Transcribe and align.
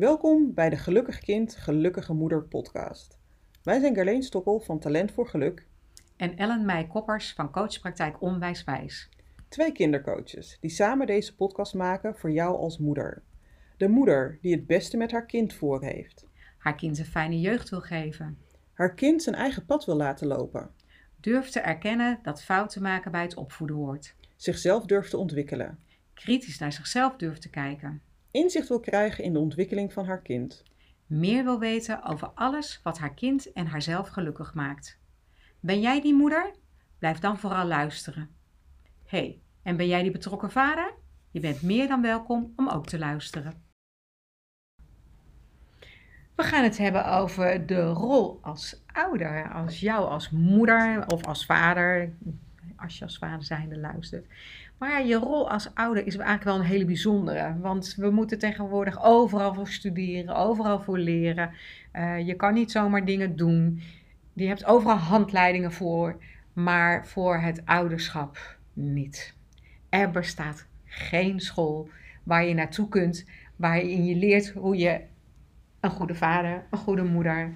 Welkom 0.00 0.54
bij 0.54 0.70
de 0.70 0.76
Gelukkig 0.76 1.18
Kind, 1.18 1.56
Gelukkige 1.56 2.12
Moeder 2.12 2.42
podcast. 2.42 3.18
Wij 3.62 3.80
zijn 3.80 3.94
Gerleen 3.94 4.22
Stokkel 4.22 4.60
van 4.60 4.78
Talent 4.78 5.12
voor 5.12 5.28
Geluk. 5.28 5.66
En 6.16 6.36
Ellen 6.36 6.64
Meij 6.64 6.86
Koppers 6.86 7.32
van 7.32 7.50
Coachpraktijk 7.50 8.22
Onwijswijs. 8.22 9.08
Twee 9.48 9.72
kindercoaches 9.72 10.58
die 10.60 10.70
samen 10.70 11.06
deze 11.06 11.34
podcast 11.34 11.74
maken 11.74 12.16
voor 12.16 12.30
jou 12.30 12.56
als 12.56 12.78
moeder. 12.78 13.22
De 13.76 13.88
moeder 13.88 14.38
die 14.40 14.54
het 14.54 14.66
beste 14.66 14.96
met 14.96 15.10
haar 15.10 15.26
kind 15.26 15.52
voor 15.52 15.84
heeft. 15.84 16.26
Haar 16.58 16.74
kind 16.74 16.98
een 16.98 17.04
fijne 17.04 17.40
jeugd 17.40 17.68
wil 17.68 17.80
geven. 17.80 18.38
Haar 18.72 18.94
kind 18.94 19.22
zijn 19.22 19.36
eigen 19.36 19.66
pad 19.66 19.84
wil 19.84 19.96
laten 19.96 20.26
lopen. 20.26 20.70
Durft 21.16 21.52
te 21.52 21.60
erkennen 21.60 22.18
dat 22.22 22.42
fouten 22.42 22.82
maken 22.82 23.10
bij 23.10 23.22
het 23.22 23.34
opvoeden 23.34 23.76
hoort. 23.76 24.14
Zichzelf 24.36 24.86
durft 24.86 25.10
te 25.10 25.16
ontwikkelen. 25.16 25.78
Kritisch 26.14 26.58
naar 26.58 26.72
zichzelf 26.72 27.16
durft 27.16 27.42
te 27.42 27.50
kijken. 27.50 28.02
Inzicht 28.30 28.68
wil 28.68 28.80
krijgen 28.80 29.24
in 29.24 29.32
de 29.32 29.38
ontwikkeling 29.38 29.92
van 29.92 30.04
haar 30.04 30.22
kind. 30.22 30.62
Meer 31.06 31.44
wil 31.44 31.58
weten 31.58 32.02
over 32.02 32.28
alles 32.28 32.80
wat 32.82 32.98
haar 32.98 33.14
kind 33.14 33.52
en 33.52 33.66
haarzelf 33.66 34.08
gelukkig 34.08 34.54
maakt. 34.54 34.98
Ben 35.60 35.80
jij 35.80 36.00
die 36.00 36.14
moeder? 36.14 36.54
Blijf 36.98 37.18
dan 37.18 37.38
vooral 37.38 37.66
luisteren. 37.66 38.30
hey, 39.06 39.40
en 39.62 39.76
ben 39.76 39.86
jij 39.86 40.02
die 40.02 40.10
betrokken 40.10 40.50
vader? 40.50 40.94
Je 41.30 41.40
bent 41.40 41.62
meer 41.62 41.88
dan 41.88 42.02
welkom 42.02 42.52
om 42.56 42.68
ook 42.68 42.86
te 42.86 42.98
luisteren. 42.98 43.62
We 46.34 46.42
gaan 46.46 46.64
het 46.64 46.78
hebben 46.78 47.06
over 47.06 47.66
de 47.66 47.82
rol 47.86 48.38
als 48.42 48.82
ouder, 48.86 49.52
als 49.52 49.80
jou 49.80 50.08
als 50.08 50.30
moeder 50.30 51.06
of 51.06 51.26
als 51.26 51.46
vader, 51.46 52.16
als 52.82 52.98
je 52.98 53.04
als 53.04 53.18
vader 53.18 53.44
zijnde 53.44 53.78
luistert. 53.78 54.26
Maar 54.78 55.06
je 55.06 55.14
rol 55.14 55.50
als 55.50 55.74
ouder 55.74 56.06
is 56.06 56.16
eigenlijk 56.16 56.44
wel 56.44 56.58
een 56.58 56.70
hele 56.70 56.84
bijzondere. 56.84 57.56
Want 57.60 57.94
we 57.96 58.10
moeten 58.10 58.38
tegenwoordig 58.38 59.04
overal 59.04 59.54
voor 59.54 59.68
studeren, 59.68 60.36
overal 60.36 60.80
voor 60.80 60.98
leren. 60.98 61.50
Uh, 61.92 62.26
je 62.26 62.34
kan 62.34 62.54
niet 62.54 62.70
zomaar 62.70 63.04
dingen 63.04 63.36
doen. 63.36 63.82
Je 64.32 64.46
hebt 64.46 64.64
overal 64.64 64.96
handleidingen 64.96 65.72
voor, 65.72 66.16
maar 66.52 67.06
voor 67.06 67.38
het 67.38 67.62
ouderschap 67.64 68.56
niet. 68.72 69.34
Er 69.88 70.10
bestaat 70.10 70.66
geen 70.84 71.40
school 71.40 71.88
waar 72.22 72.44
je 72.44 72.54
naartoe 72.54 72.88
kunt, 72.88 73.26
waarin 73.56 74.04
je 74.04 74.16
leert 74.16 74.50
hoe 74.50 74.76
je 74.76 75.00
een 75.80 75.90
goede 75.90 76.14
vader, 76.14 76.64
een 76.70 76.78
goede 76.78 77.04
moeder 77.04 77.52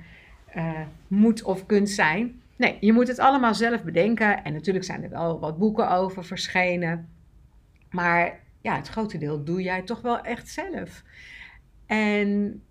uh, 0.56 0.80
moet 1.08 1.42
of 1.42 1.66
kunt 1.66 1.90
zijn. 1.90 2.40
Nee, 2.56 2.76
je 2.80 2.92
moet 2.92 3.08
het 3.08 3.18
allemaal 3.18 3.54
zelf 3.54 3.82
bedenken. 3.82 4.44
En 4.44 4.52
natuurlijk 4.52 4.84
zijn 4.84 5.02
er 5.02 5.10
wel 5.10 5.40
wat 5.40 5.58
boeken 5.58 5.90
over 5.90 6.24
verschenen. 6.24 7.08
Maar 7.90 8.40
ja, 8.60 8.76
het 8.76 8.88
grote 8.88 9.18
deel 9.18 9.44
doe 9.44 9.62
jij 9.62 9.82
toch 9.82 10.00
wel 10.00 10.20
echt 10.20 10.48
zelf. 10.48 11.02
En 11.86 12.62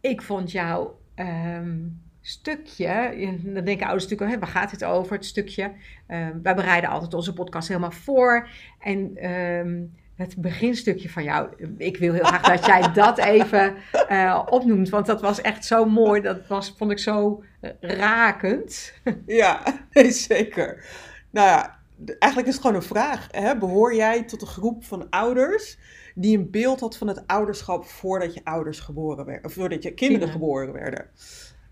ik 0.00 0.22
vond 0.22 0.50
jouw 0.50 0.98
um, 1.16 2.02
stukje, 2.20 3.14
dan 3.42 3.64
denken 3.64 3.86
ouders 3.86 4.08
natuurlijk, 4.08 4.40
waar 4.40 4.50
gaat 4.50 4.70
het 4.70 4.84
over, 4.84 5.16
het 5.16 5.24
stukje. 5.24 5.72
Um, 6.08 6.42
wij 6.42 6.54
bereiden 6.54 6.90
altijd 6.90 7.14
onze 7.14 7.32
podcast 7.32 7.68
helemaal 7.68 7.90
voor. 7.90 8.48
En 8.78 9.30
um, 9.30 9.94
het 10.16 10.36
beginstukje 10.36 11.10
van 11.10 11.24
jou, 11.24 11.48
ik 11.78 11.96
wil 11.96 12.12
heel 12.12 12.24
graag 12.24 12.42
dat 12.42 12.66
jij 12.66 12.92
dat 12.92 13.18
even 13.18 13.74
uh, 14.10 14.42
opnoemt. 14.50 14.88
Want 14.88 15.06
dat 15.06 15.20
was 15.20 15.40
echt 15.40 15.64
zo 15.64 15.84
mooi, 15.84 16.20
dat 16.20 16.46
was, 16.46 16.74
vond 16.76 16.90
ik 16.90 16.98
zo 16.98 17.42
uh, 17.60 17.70
rakend. 17.80 18.92
Ja, 19.26 19.62
nee, 19.92 20.10
zeker. 20.10 20.84
Nou 21.30 21.48
ja, 21.48 21.78
eigenlijk 22.18 22.46
is 22.48 22.54
het 22.54 22.62
gewoon 22.64 22.76
een 22.76 22.88
vraag. 22.88 23.28
Hè? 23.30 23.58
Behoor 23.58 23.94
jij 23.94 24.22
tot 24.22 24.40
een 24.40 24.46
groep 24.46 24.84
van 24.84 25.10
ouders 25.10 25.78
die 26.14 26.38
een 26.38 26.50
beeld 26.50 26.80
had 26.80 26.96
van 26.96 27.08
het 27.08 27.26
ouderschap 27.26 27.84
voordat 27.84 28.34
je 28.34 28.44
ouders 28.44 28.80
geboren 28.80 29.24
werden, 29.24 29.44
of 29.44 29.52
voordat 29.52 29.82
je 29.82 29.94
kinderen 29.94 30.28
geboren 30.28 30.72
werden? 30.72 31.06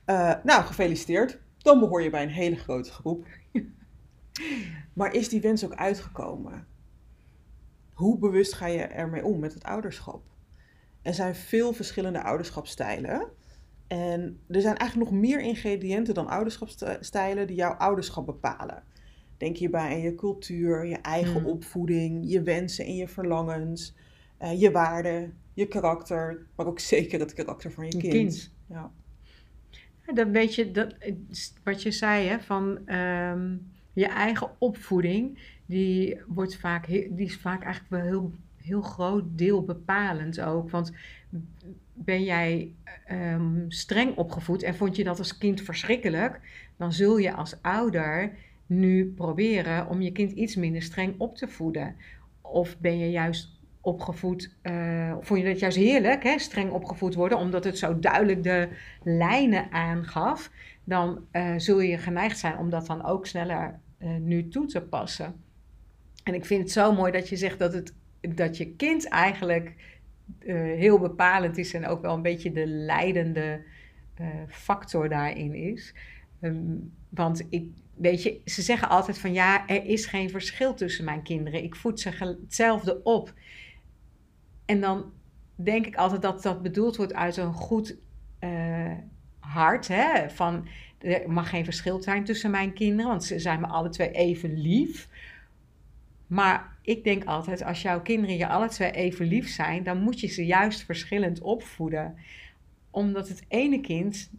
Uh, 0.07 0.35
nou, 0.43 0.65
gefeliciteerd. 0.65 1.39
Dan 1.59 1.79
behoor 1.79 2.03
je 2.03 2.11
bij 2.11 2.23
een 2.23 2.29
hele 2.29 2.57
grote 2.57 2.93
groep. 2.93 3.27
maar 4.93 5.15
is 5.15 5.29
die 5.29 5.41
wens 5.41 5.65
ook 5.65 5.75
uitgekomen? 5.75 6.67
Hoe 7.95 8.19
bewust 8.19 8.53
ga 8.53 8.67
je 8.67 8.83
ermee 8.83 9.25
om 9.25 9.39
met 9.39 9.55
het 9.55 9.65
ouderschap? 9.65 10.23
Er 11.03 11.15
zijn 11.15 11.35
veel 11.35 11.73
verschillende 11.73 12.23
ouderschapstijlen. 12.23 13.29
En 13.87 14.41
er 14.49 14.61
zijn 14.61 14.77
eigenlijk 14.77 15.11
nog 15.11 15.21
meer 15.21 15.41
ingrediënten 15.41 16.15
dan 16.15 16.29
ouderschapstijlen 16.29 17.47
die 17.47 17.57
jouw 17.57 17.73
ouderschap 17.73 18.27
bepalen. 18.27 18.83
Denk 19.37 19.57
hierbij 19.57 19.91
aan 19.91 20.01
je 20.01 20.15
cultuur, 20.15 20.87
je 20.87 20.97
eigen 20.97 21.41
mm. 21.41 21.47
opvoeding, 21.47 22.31
je 22.31 22.43
wensen 22.43 22.85
en 22.85 22.97
je 22.97 23.09
verlangens, 23.09 23.95
uh, 24.43 24.61
je 24.61 24.71
waarden, 24.71 25.39
je 25.55 25.69
karakter, 25.69 26.47
maar 26.57 26.67
ook 26.67 26.81
zeker 26.81 27.21
het 27.21 27.33
karakter 27.33 27.73
van 27.73 27.85
je, 27.85 27.91
kind. 27.91 28.13
kind. 28.13 28.53
Ja. 28.69 28.93
ja. 30.07 30.13
dan 30.13 30.31
weet 30.31 30.55
je, 30.55 30.71
dat, 30.71 30.95
wat 31.65 31.83
je 31.83 31.91
zei, 31.91 32.27
hè, 32.27 32.41
van 32.41 32.95
um, 32.95 33.73
je 33.95 34.07
eigen 34.07 34.51
opvoeding, 34.59 35.39
die, 35.67 36.21
wordt 36.27 36.57
vaak, 36.57 36.87
die 36.87 37.13
is 37.17 37.37
vaak 37.37 37.63
eigenlijk 37.63 37.95
wel 37.95 38.11
heel, 38.11 38.33
heel 38.57 38.83
groot 38.83 39.25
deel 39.27 39.65
bepalend 39.65 40.41
ook. 40.41 40.71
Want 40.71 40.93
ben 41.93 42.25
jij 42.25 42.73
um, 43.11 43.65
streng 43.69 44.17
opgevoed 44.17 44.63
en 44.63 44.75
vond 44.75 44.97
je 44.97 45.05
dat 45.05 45.19
als 45.19 45.39
kind 45.39 45.63
verschrikkelijk, 45.63 46.41
dan 46.77 46.93
zul 46.93 47.17
je 47.17 47.33
als 47.33 47.63
ouder 47.63 48.33
nu 48.67 49.13
proberen 49.17 49.89
om 49.89 50.03
je 50.03 50.13
kind 50.13 50.33
iets 50.33 50.57
minder 50.57 50.83
streng 50.83 51.15
op 51.19 51.37
te 51.37 51.49
voeden? 51.49 51.97
Of 52.41 52.79
ben 52.79 52.99
je 52.99 53.11
juist 53.11 53.53
opgevoed, 53.81 54.57
uh, 54.63 55.17
vond 55.21 55.41
je 55.41 55.47
dat 55.47 55.59
juist 55.59 55.77
heerlijk, 55.77 56.23
hè? 56.23 56.39
streng 56.39 56.71
opgevoed 56.71 57.15
worden, 57.15 57.39
omdat 57.39 57.65
het 57.65 57.79
zo 57.79 57.99
duidelijk 57.99 58.43
de 58.43 58.69
lijnen 59.03 59.73
aangaf? 59.73 60.51
Dan 60.85 61.27
uh, 61.33 61.55
zul 61.57 61.81
je 61.81 61.99
geneigd 61.99 62.39
zijn 62.39 62.59
om 62.59 62.71
dat 62.71 62.87
dan 62.87 63.05
ook 63.05 63.27
sneller 63.27 63.79
nu 63.99 64.49
toe 64.49 64.67
te 64.67 64.83
passen. 64.83 65.43
En 66.23 66.35
ik 66.35 66.45
vind 66.45 66.63
het 66.63 66.71
zo 66.71 66.93
mooi 66.93 67.13
dat 67.13 67.29
je 67.29 67.37
zegt 67.37 67.59
dat, 67.59 67.73
het, 67.73 67.95
dat 68.21 68.57
je 68.57 68.75
kind 68.75 69.09
eigenlijk 69.09 69.75
heel 70.45 70.99
bepalend 70.99 71.59
is 71.59 71.75
en 71.75 71.87
ook 71.87 72.03
wel 72.03 72.15
een 72.15 72.23
beetje 72.23 72.53
de 72.53 72.67
leidende 72.67 73.63
factor 74.49 75.09
daarin 75.09 75.55
is. 75.55 75.95
Um, 76.41 76.93
want 77.09 77.47
ik, 77.51 77.69
weet 77.95 78.23
je, 78.23 78.41
ze 78.45 78.63
zeggen 78.63 78.89
altijd 78.89 79.19
van 79.19 79.33
ja, 79.33 79.67
er 79.69 79.85
is 79.85 80.07
geen 80.07 80.31
verschil 80.31 80.75
tussen 80.75 81.05
mijn 81.05 81.23
kinderen. 81.23 81.63
Ik 81.63 81.77
voed 81.77 82.01
ze 82.01 82.11
hetzelfde 82.11 83.03
op. 83.03 83.33
En 84.65 84.81
dan 84.81 85.13
denk 85.55 85.87
ik 85.87 85.97
altijd 85.97 86.23
dat 86.23 86.43
dat 86.43 86.63
bedoeld 86.63 86.97
wordt 86.97 87.15
uit 87.15 87.37
een 87.37 87.53
goed 87.53 87.97
hart. 89.39 89.89
Hè? 89.89 90.31
Van 90.31 90.69
er 91.05 91.31
mag 91.31 91.49
geen 91.49 91.65
verschil 91.65 92.03
zijn 92.03 92.25
tussen 92.25 92.51
mijn 92.51 92.73
kinderen, 92.73 93.11
want 93.11 93.25
ze 93.25 93.39
zijn 93.39 93.61
me 93.61 93.67
alle 93.67 93.89
twee 93.89 94.11
even 94.11 94.61
lief. 94.61 95.09
Maar 96.27 96.77
ik 96.83 97.05
denk 97.05 97.25
altijd, 97.25 97.63
als 97.63 97.83
jouw 97.83 98.03
kinderen 98.03 98.37
je 98.37 98.49
alle 98.49 98.69
twee 98.69 98.91
even 98.91 99.27
lief 99.27 99.49
zijn, 99.49 99.83
dan 99.83 99.99
moet 99.99 100.21
je 100.21 100.27
ze 100.27 100.47
juist 100.47 100.85
verschillend 100.85 101.41
opvoeden. 101.41 102.17
Omdat 102.91 103.29
het 103.29 103.45
ene 103.49 103.81
kind 103.81 104.31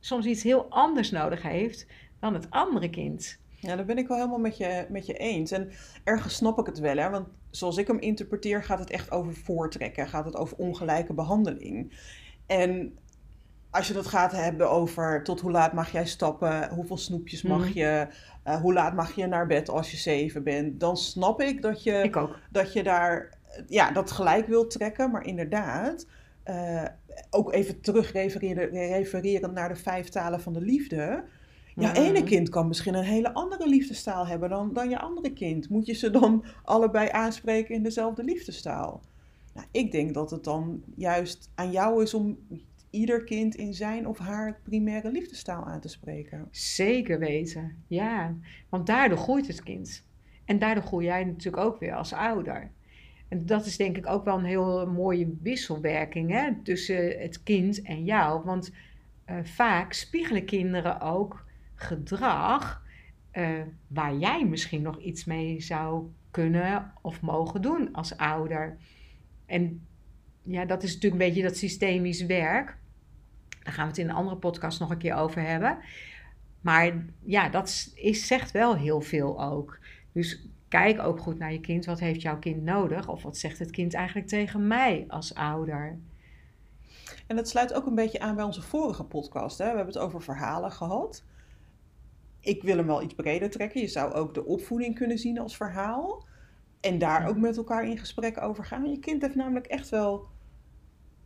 soms 0.00 0.26
iets 0.26 0.42
heel 0.42 0.66
anders 0.68 1.10
nodig 1.10 1.42
heeft 1.42 1.86
dan 2.20 2.34
het 2.34 2.50
andere 2.50 2.90
kind. 2.90 3.38
Ja, 3.60 3.76
dat 3.76 3.86
ben 3.86 3.98
ik 3.98 4.08
wel 4.08 4.16
helemaal 4.16 4.38
met 4.38 4.56
je, 4.56 4.86
met 4.88 5.06
je 5.06 5.14
eens. 5.14 5.50
En 5.50 5.70
ergens 6.04 6.34
snap 6.34 6.58
ik 6.58 6.66
het 6.66 6.78
wel, 6.78 6.96
hè? 6.96 7.10
want 7.10 7.28
zoals 7.50 7.76
ik 7.76 7.86
hem 7.86 7.98
interpreteer, 7.98 8.64
gaat 8.64 8.78
het 8.78 8.90
echt 8.90 9.10
over 9.10 9.34
voortrekken, 9.34 10.08
gaat 10.08 10.24
het 10.24 10.36
over 10.36 10.56
ongelijke 10.56 11.12
behandeling. 11.12 11.92
En 12.46 12.98
als 13.70 13.88
je 13.88 13.94
dat 13.94 14.06
gaat 14.06 14.32
hebben 14.32 14.70
over 14.70 15.22
tot 15.22 15.40
hoe 15.40 15.50
laat 15.50 15.72
mag 15.72 15.92
jij 15.92 16.06
stappen, 16.06 16.68
hoeveel 16.68 16.96
snoepjes 16.96 17.42
mag 17.42 17.68
mhm. 17.68 17.78
je, 17.78 18.06
uh, 18.46 18.60
hoe 18.60 18.72
laat 18.72 18.94
mag 18.94 19.14
je 19.14 19.26
naar 19.26 19.46
bed 19.46 19.68
als 19.68 19.90
je 19.90 19.96
zeven 19.96 20.42
bent, 20.42 20.80
dan 20.80 20.96
snap 20.96 21.40
ik 21.40 21.62
dat 21.62 21.82
je, 21.82 22.02
ik 22.02 22.28
Dat, 22.50 22.72
je 22.72 22.82
daar 22.82 23.38
ja, 23.68 23.90
dat 23.90 24.10
gelijk 24.10 24.46
wilt 24.46 24.70
trekken. 24.70 25.10
Maar 25.10 25.26
inderdaad, 25.26 26.06
uh, 26.46 26.84
ook 27.30 27.52
even 27.52 27.80
terug 27.80 28.12
refereren 28.12 29.52
naar 29.52 29.68
de 29.68 29.76
vijf 29.76 30.08
talen 30.08 30.40
van 30.40 30.52
de 30.52 30.60
liefde. 30.60 31.24
Ja, 31.74 31.94
ene 31.94 32.22
kind 32.22 32.48
kan 32.48 32.68
misschien 32.68 32.94
een 32.94 33.04
hele 33.04 33.34
andere 33.34 33.68
liefdestaal 33.68 34.26
hebben 34.26 34.48
dan, 34.48 34.72
dan 34.72 34.90
je 34.90 34.98
andere 34.98 35.32
kind. 35.32 35.68
Moet 35.68 35.86
je 35.86 35.94
ze 35.94 36.10
dan 36.10 36.44
allebei 36.64 37.08
aanspreken 37.08 37.74
in 37.74 37.82
dezelfde 37.82 38.24
liefdestaal? 38.24 39.00
Nou, 39.54 39.66
ik 39.70 39.92
denk 39.92 40.14
dat 40.14 40.30
het 40.30 40.44
dan 40.44 40.82
juist 40.94 41.50
aan 41.54 41.70
jou 41.70 42.02
is 42.02 42.14
om 42.14 42.38
ieder 42.90 43.24
kind 43.24 43.54
in 43.54 43.74
zijn 43.74 44.06
of 44.06 44.18
haar 44.18 44.60
primaire 44.62 45.10
liefdestaal 45.10 45.64
aan 45.64 45.80
te 45.80 45.88
spreken. 45.88 46.48
Zeker 46.50 47.18
weten, 47.18 47.82
ja. 47.86 48.34
Want 48.68 48.86
daardoor 48.86 49.18
groeit 49.18 49.46
het 49.46 49.62
kind. 49.62 50.06
En 50.44 50.58
daardoor 50.58 50.84
groei 50.84 51.04
jij 51.04 51.24
natuurlijk 51.24 51.64
ook 51.64 51.78
weer 51.78 51.94
als 51.94 52.12
ouder. 52.12 52.70
En 53.28 53.46
dat 53.46 53.66
is 53.66 53.76
denk 53.76 53.96
ik 53.96 54.06
ook 54.06 54.24
wel 54.24 54.38
een 54.38 54.44
heel 54.44 54.86
mooie 54.86 55.36
wisselwerking 55.42 56.30
hè, 56.30 56.62
tussen 56.62 57.20
het 57.20 57.42
kind 57.42 57.82
en 57.82 58.04
jou. 58.04 58.44
Want 58.44 58.72
uh, 59.30 59.36
vaak 59.42 59.92
spiegelen 59.92 60.44
kinderen 60.44 61.00
ook 61.00 61.44
gedrag 61.74 62.82
uh, 63.32 63.60
waar 63.86 64.16
jij 64.16 64.46
misschien 64.46 64.82
nog 64.82 64.98
iets 64.98 65.24
mee 65.24 65.60
zou 65.60 66.10
kunnen 66.30 66.92
of 67.02 67.20
mogen 67.20 67.62
doen 67.62 67.92
als 67.92 68.16
ouder. 68.16 68.76
En 69.46 69.86
ja, 70.42 70.64
dat 70.64 70.82
is 70.82 70.94
natuurlijk 70.94 71.22
een 71.22 71.28
beetje 71.28 71.42
dat 71.42 71.56
systemisch 71.56 72.26
werk. 72.26 72.78
Daar 73.62 73.72
gaan 73.72 73.84
we 73.84 73.90
het 73.90 73.98
in 73.98 74.08
een 74.08 74.14
andere 74.14 74.36
podcast 74.36 74.80
nog 74.80 74.90
een 74.90 74.98
keer 74.98 75.14
over 75.14 75.42
hebben. 75.42 75.78
Maar 76.60 77.04
ja, 77.24 77.48
dat 77.48 77.92
is, 77.94 78.26
zegt 78.26 78.50
wel 78.50 78.76
heel 78.76 79.00
veel 79.00 79.42
ook. 79.42 79.78
Dus 80.12 80.48
kijk 80.68 81.00
ook 81.00 81.18
goed 81.18 81.38
naar 81.38 81.52
je 81.52 81.60
kind. 81.60 81.84
Wat 81.84 82.00
heeft 82.00 82.22
jouw 82.22 82.38
kind 82.38 82.62
nodig? 82.62 83.08
Of 83.08 83.22
wat 83.22 83.36
zegt 83.36 83.58
het 83.58 83.70
kind 83.70 83.94
eigenlijk 83.94 84.28
tegen 84.28 84.66
mij 84.66 85.04
als 85.08 85.34
ouder? 85.34 85.98
En 87.26 87.36
dat 87.36 87.48
sluit 87.48 87.72
ook 87.74 87.86
een 87.86 87.94
beetje 87.94 88.20
aan 88.20 88.34
bij 88.34 88.44
onze 88.44 88.62
vorige 88.62 89.04
podcast. 89.04 89.58
Hè? 89.58 89.64
We 89.70 89.76
hebben 89.76 89.94
het 89.94 90.02
over 90.02 90.22
verhalen 90.22 90.72
gehad. 90.72 91.24
Ik 92.40 92.62
wil 92.62 92.76
hem 92.76 92.86
wel 92.86 93.02
iets 93.02 93.14
breder 93.14 93.50
trekken. 93.50 93.80
Je 93.80 93.88
zou 93.88 94.12
ook 94.12 94.34
de 94.34 94.44
opvoeding 94.44 94.94
kunnen 94.94 95.18
zien 95.18 95.38
als 95.38 95.56
verhaal. 95.56 96.24
En 96.80 96.98
daar 96.98 97.28
ook 97.28 97.36
met 97.36 97.56
elkaar 97.56 97.88
in 97.88 97.98
gesprek 97.98 98.42
over 98.42 98.64
gaan. 98.64 98.90
Je 98.90 98.98
kind 98.98 99.22
heeft 99.22 99.34
namelijk 99.34 99.66
echt 99.66 99.88
wel, 99.88 100.26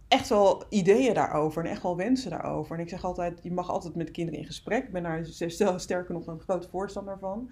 echt 0.08 0.28
wel 0.28 0.64
ideeën 0.68 1.14
daarover 1.14 1.64
en 1.64 1.70
echt 1.70 1.82
wel 1.82 1.96
wensen 1.96 2.30
daarover. 2.30 2.76
En 2.76 2.82
ik 2.82 2.88
zeg 2.88 3.04
altijd, 3.04 3.40
je 3.42 3.52
mag 3.52 3.70
altijd 3.70 3.94
met 3.94 4.10
kinderen 4.10 4.40
in 4.40 4.46
gesprek. 4.46 4.84
Ik 4.84 4.92
ben 4.92 5.02
daar 5.02 5.26
sterker 5.80 6.14
nog 6.14 6.26
een 6.26 6.40
groot 6.40 6.68
voorstander 6.70 7.18
van. 7.18 7.50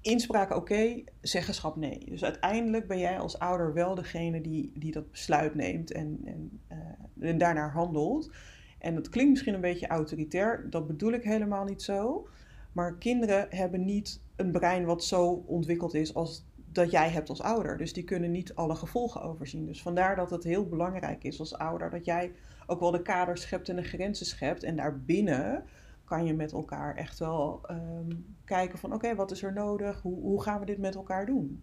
Inspraak 0.00 0.56
oké, 0.56 1.04
zeggenschap 1.20 1.76
nee. 1.76 2.04
Dus 2.04 2.24
uiteindelijk 2.24 2.86
ben 2.86 2.98
jij 2.98 3.18
als 3.18 3.38
ouder 3.38 3.72
wel 3.72 3.94
degene 3.94 4.40
die, 4.40 4.72
die 4.74 4.92
dat 4.92 5.10
besluit 5.10 5.54
neemt 5.54 5.92
en, 5.92 6.20
en, 6.24 6.60
uh, 6.72 7.28
en 7.30 7.38
daarnaar 7.38 7.72
handelt. 7.72 8.30
En 8.78 8.94
dat 8.94 9.08
klinkt 9.08 9.30
misschien 9.30 9.54
een 9.54 9.60
beetje 9.60 9.86
autoritair, 9.86 10.70
dat 10.70 10.86
bedoel 10.86 11.12
ik 11.12 11.22
helemaal 11.22 11.64
niet 11.64 11.82
zo. 11.82 12.28
Maar 12.72 12.98
kinderen 12.98 13.46
hebben 13.50 13.84
niet 13.84 14.20
een 14.36 14.52
brein 14.52 14.84
wat 14.84 15.04
zo 15.04 15.44
ontwikkeld 15.46 15.94
is 15.94 16.14
als 16.14 16.44
dat 16.72 16.90
jij 16.90 17.10
hebt 17.10 17.28
als 17.28 17.42
ouder. 17.42 17.76
Dus 17.76 17.92
die 17.92 18.04
kunnen 18.04 18.30
niet 18.30 18.54
alle 18.54 18.74
gevolgen 18.74 19.22
overzien. 19.22 19.66
Dus 19.66 19.82
vandaar 19.82 20.16
dat 20.16 20.30
het 20.30 20.44
heel 20.44 20.68
belangrijk 20.68 21.24
is 21.24 21.40
als 21.40 21.54
ouder 21.54 21.90
dat 21.90 22.04
jij 22.04 22.32
ook 22.66 22.80
wel 22.80 22.90
de 22.90 23.02
kaders 23.02 23.42
schept 23.42 23.68
en 23.68 23.76
de 23.76 23.82
grenzen 23.82 24.26
schept. 24.26 24.62
En 24.62 24.76
daarbinnen 24.76 25.64
kan 26.04 26.24
je 26.24 26.34
met 26.34 26.52
elkaar 26.52 26.96
echt 26.96 27.18
wel 27.18 27.60
ehm, 27.66 28.10
kijken 28.44 28.78
van 28.78 28.94
oké, 28.94 29.14
wat 29.14 29.30
is 29.30 29.42
er 29.42 29.52
nodig? 29.52 30.02
Hoe, 30.02 30.20
hoe 30.20 30.42
gaan 30.42 30.60
we 30.60 30.66
dit 30.66 30.78
met 30.78 30.94
elkaar 30.94 31.26
doen? 31.26 31.62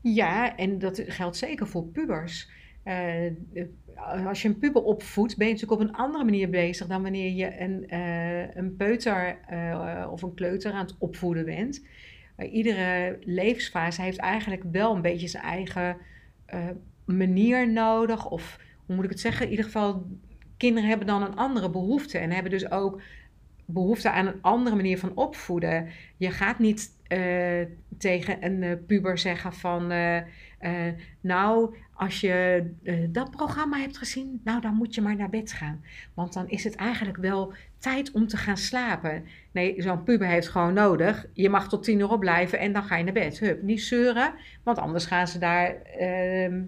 Ja, 0.00 0.56
en 0.56 0.78
dat 0.78 1.02
geldt 1.06 1.36
zeker 1.36 1.66
voor 1.66 1.84
pubers. 1.84 2.50
Uh, 2.84 3.32
als 4.26 4.42
je 4.42 4.48
een 4.48 4.58
puber 4.58 4.82
opvoedt, 4.82 5.36
ben 5.36 5.46
je 5.46 5.52
natuurlijk 5.52 5.80
op 5.80 5.88
een 5.88 5.94
andere 5.94 6.24
manier 6.24 6.50
bezig 6.50 6.86
dan 6.86 7.02
wanneer 7.02 7.32
je 7.32 7.60
een, 7.60 7.84
uh, 7.94 8.54
een 8.54 8.76
peuter 8.76 9.38
uh, 9.52 10.08
of 10.10 10.22
een 10.22 10.34
kleuter 10.34 10.72
aan 10.72 10.86
het 10.86 10.96
opvoeden 10.98 11.44
bent 11.44 11.82
iedere 12.38 13.18
levensfase 13.24 14.02
heeft 14.02 14.18
eigenlijk 14.18 14.62
wel 14.72 14.94
een 14.94 15.02
beetje 15.02 15.28
zijn 15.28 15.42
eigen 15.42 15.96
uh, 16.54 16.68
manier 17.04 17.72
nodig. 17.72 18.30
Of 18.30 18.58
hoe 18.86 18.94
moet 18.94 19.04
ik 19.04 19.10
het 19.10 19.20
zeggen? 19.20 19.44
In 19.44 19.50
ieder 19.50 19.64
geval, 19.64 20.06
kinderen 20.56 20.88
hebben 20.88 21.06
dan 21.06 21.22
een 21.22 21.36
andere 21.36 21.70
behoefte. 21.70 22.18
En 22.18 22.30
hebben 22.30 22.50
dus 22.50 22.70
ook 22.70 23.00
behoefte 23.64 24.10
aan 24.10 24.26
een 24.26 24.42
andere 24.42 24.76
manier 24.76 24.98
van 24.98 25.12
opvoeden. 25.14 25.88
Je 26.16 26.30
gaat 26.30 26.58
niet 26.58 26.90
uh, 27.08 27.66
tegen 27.98 28.44
een 28.44 28.62
uh, 28.62 28.72
puber 28.86 29.18
zeggen 29.18 29.52
van... 29.52 29.92
nou, 31.20 31.74
als 31.94 32.20
je 32.20 32.64
dat 33.10 33.30
programma 33.30 33.78
hebt 33.78 33.98
gezien, 33.98 34.40
nou 34.44 34.60
dan 34.60 34.74
moet 34.74 34.94
je 34.94 35.00
maar 35.00 35.16
naar 35.16 35.30
bed 35.30 35.52
gaan. 35.52 35.84
Want 36.14 36.32
dan 36.32 36.48
is 36.48 36.64
het 36.64 36.74
eigenlijk 36.74 37.18
wel 37.18 37.52
tijd 37.78 38.10
om 38.10 38.26
te 38.26 38.36
gaan 38.36 38.56
slapen. 38.56 39.24
Nee, 39.52 39.82
zo'n 39.82 40.02
puber 40.02 40.26
heeft 40.26 40.48
gewoon 40.48 40.74
nodig. 40.74 41.26
Je 41.32 41.48
mag 41.48 41.68
tot 41.68 41.82
tien 41.82 41.98
uur 41.98 42.10
opblijven 42.10 42.58
en 42.58 42.72
dan 42.72 42.82
ga 42.82 42.96
je 42.96 43.04
naar 43.04 43.12
bed. 43.12 43.38
Hup, 43.38 43.62
niet 43.62 43.82
zeuren, 43.82 44.34
want 44.62 44.78
anders 44.78 45.06
gaan 45.06 45.28
ze 45.28 45.38
daar, 45.38 45.76
uh, 46.00 46.60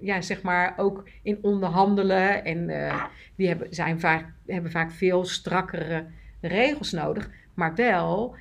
ja, 0.00 0.20
zeg 0.20 0.42
maar, 0.42 0.74
ook 0.76 1.08
in 1.22 1.38
onderhandelen. 1.42 2.44
En 2.44 2.68
uh, 2.68 3.04
die 3.36 3.48
hebben, 3.48 3.66
zijn 3.70 4.00
vaak, 4.00 4.32
hebben 4.46 4.70
vaak 4.70 4.92
veel 4.92 5.24
strakkere 5.24 6.06
regels 6.40 6.92
nodig, 6.92 7.30
maar 7.54 7.74
wel 7.74 8.36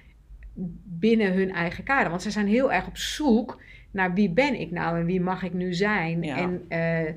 binnen 0.83 1.33
hun 1.33 1.51
eigen 1.51 1.83
kader. 1.83 2.09
Want 2.09 2.21
ze 2.21 2.31
zijn 2.31 2.47
heel 2.47 2.71
erg 2.71 2.87
op 2.87 2.97
zoek 2.97 3.61
naar 3.93 4.13
wie 4.13 4.29
ben 4.29 4.59
ik 4.59 4.71
nou 4.71 4.99
en 4.99 5.05
wie 5.05 5.21
mag 5.21 5.43
ik 5.43 5.53
nu 5.53 5.73
zijn. 5.73 6.23
Ja. 6.23 6.37
En, 6.37 6.65
uh, 6.69 7.13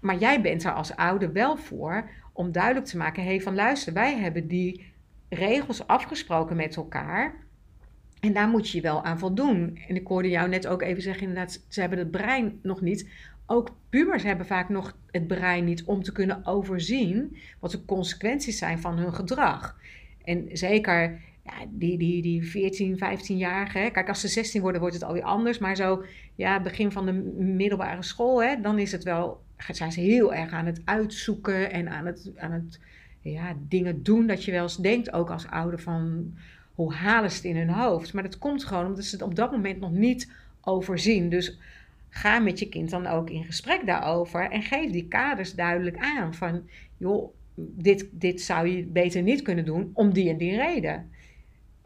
maar 0.00 0.16
jij 0.18 0.40
bent 0.40 0.64
er 0.64 0.72
als 0.72 0.96
ouder 0.96 1.32
wel 1.32 1.56
voor 1.56 2.08
om 2.32 2.52
duidelijk 2.52 2.86
te 2.86 2.96
maken: 2.96 3.22
hé, 3.22 3.28
hey, 3.28 3.40
van 3.40 3.54
luister, 3.54 3.92
wij 3.92 4.18
hebben 4.18 4.48
die 4.48 4.92
regels 5.28 5.86
afgesproken 5.86 6.56
met 6.56 6.76
elkaar. 6.76 7.34
En 8.20 8.32
daar 8.32 8.48
moet 8.48 8.70
je 8.70 8.76
je 8.76 8.82
wel 8.82 9.04
aan 9.04 9.18
voldoen. 9.18 9.78
En 9.88 9.96
ik 9.96 10.06
hoorde 10.06 10.28
jou 10.28 10.48
net 10.48 10.66
ook 10.66 10.82
even 10.82 11.02
zeggen, 11.02 11.22
inderdaad, 11.22 11.64
ze 11.68 11.80
hebben 11.80 11.98
het 11.98 12.10
brein 12.10 12.58
nog 12.62 12.80
niet. 12.80 13.10
Ook 13.46 13.70
pubers 13.88 14.22
hebben 14.22 14.46
vaak 14.46 14.68
nog 14.68 14.96
het 15.10 15.26
brein 15.26 15.64
niet 15.64 15.84
om 15.84 16.02
te 16.02 16.12
kunnen 16.12 16.46
overzien 16.46 17.36
wat 17.60 17.70
de 17.70 17.84
consequenties 17.84 18.58
zijn 18.58 18.78
van 18.78 18.98
hun 18.98 19.14
gedrag. 19.14 19.76
En 20.24 20.48
zeker 20.52 21.20
die, 21.68 21.98
die, 21.98 22.22
die 22.22 22.50
14, 22.50 22.96
15-jarigen. 22.96 23.92
Kijk, 23.92 24.08
als 24.08 24.20
ze 24.20 24.28
16 24.28 24.60
worden, 24.60 24.80
wordt 24.80 24.96
het 24.96 25.04
alweer 25.04 25.22
anders. 25.22 25.58
Maar 25.58 25.76
zo, 25.76 26.04
ja, 26.34 26.60
begin 26.60 26.92
van 26.92 27.06
de 27.06 27.12
middelbare 27.42 28.02
school, 28.02 28.42
hè, 28.42 28.60
dan 28.60 28.78
is 28.78 28.92
het 28.92 29.04
wel 29.04 29.40
zijn 29.68 29.92
ze 29.92 30.00
heel 30.00 30.34
erg 30.34 30.52
aan 30.52 30.66
het 30.66 30.82
uitzoeken 30.84 31.70
en 31.70 31.88
aan 31.88 32.06
het, 32.06 32.32
aan 32.36 32.52
het 32.52 32.80
ja, 33.20 33.56
dingen 33.68 34.02
doen 34.02 34.26
dat 34.26 34.44
je 34.44 34.52
wel 34.52 34.62
eens 34.62 34.76
denkt, 34.76 35.12
ook 35.12 35.30
als 35.30 35.46
ouder, 35.46 35.80
van 35.80 36.32
hoe 36.74 36.92
halen 36.94 37.30
ze 37.30 37.36
het 37.36 37.44
in 37.44 37.56
hun 37.56 37.70
hoofd. 37.70 38.12
Maar 38.12 38.22
dat 38.22 38.38
komt 38.38 38.64
gewoon 38.64 38.86
omdat 38.86 39.04
ze 39.04 39.14
het 39.16 39.24
op 39.24 39.34
dat 39.34 39.50
moment 39.50 39.80
nog 39.80 39.90
niet 39.90 40.32
overzien. 40.60 41.28
Dus 41.28 41.58
ga 42.08 42.38
met 42.38 42.58
je 42.58 42.68
kind 42.68 42.90
dan 42.90 43.06
ook 43.06 43.30
in 43.30 43.44
gesprek 43.44 43.86
daarover 43.86 44.50
en 44.50 44.62
geef 44.62 44.90
die 44.90 45.08
kaders 45.08 45.54
duidelijk 45.54 45.96
aan 45.98 46.34
van, 46.34 46.62
joh, 46.96 47.34
dit, 47.54 48.08
dit 48.10 48.40
zou 48.40 48.68
je 48.68 48.84
beter 48.84 49.22
niet 49.22 49.42
kunnen 49.42 49.64
doen 49.64 49.90
om 49.92 50.12
die 50.12 50.30
en 50.30 50.36
die 50.36 50.56
reden. 50.56 51.10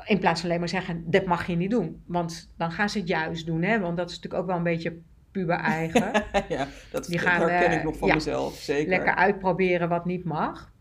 In 0.04 0.18
plaats 0.18 0.40
van 0.40 0.48
alleen 0.48 0.60
maar 0.60 0.68
zeggen, 0.68 1.10
dat 1.10 1.24
mag 1.24 1.46
je 1.46 1.56
niet 1.56 1.70
doen. 1.70 2.02
Want 2.06 2.52
dan 2.56 2.72
gaan 2.72 2.88
ze 2.88 2.98
het 2.98 3.08
juist 3.08 3.46
doen. 3.46 3.62
Hè? 3.62 3.80
Want 3.80 3.96
dat 3.96 4.10
is 4.10 4.14
natuurlijk 4.14 4.42
ook 4.42 4.48
wel 4.48 4.56
een 4.56 4.62
beetje 4.62 4.98
puber 5.30 5.56
eigen. 5.58 6.12
ja, 6.48 6.68
dat, 6.90 7.06
die 7.06 7.18
gaan, 7.18 7.40
herken 7.40 7.72
ik 7.72 7.78
eh, 7.78 7.84
nog 7.84 7.96
van 7.96 8.08
mezelf, 8.08 8.54
zeker. 8.54 8.88
Lekker 8.88 9.14
uitproberen 9.14 9.88
wat 9.88 10.04
niet 10.04 10.24
mag. 10.24 10.72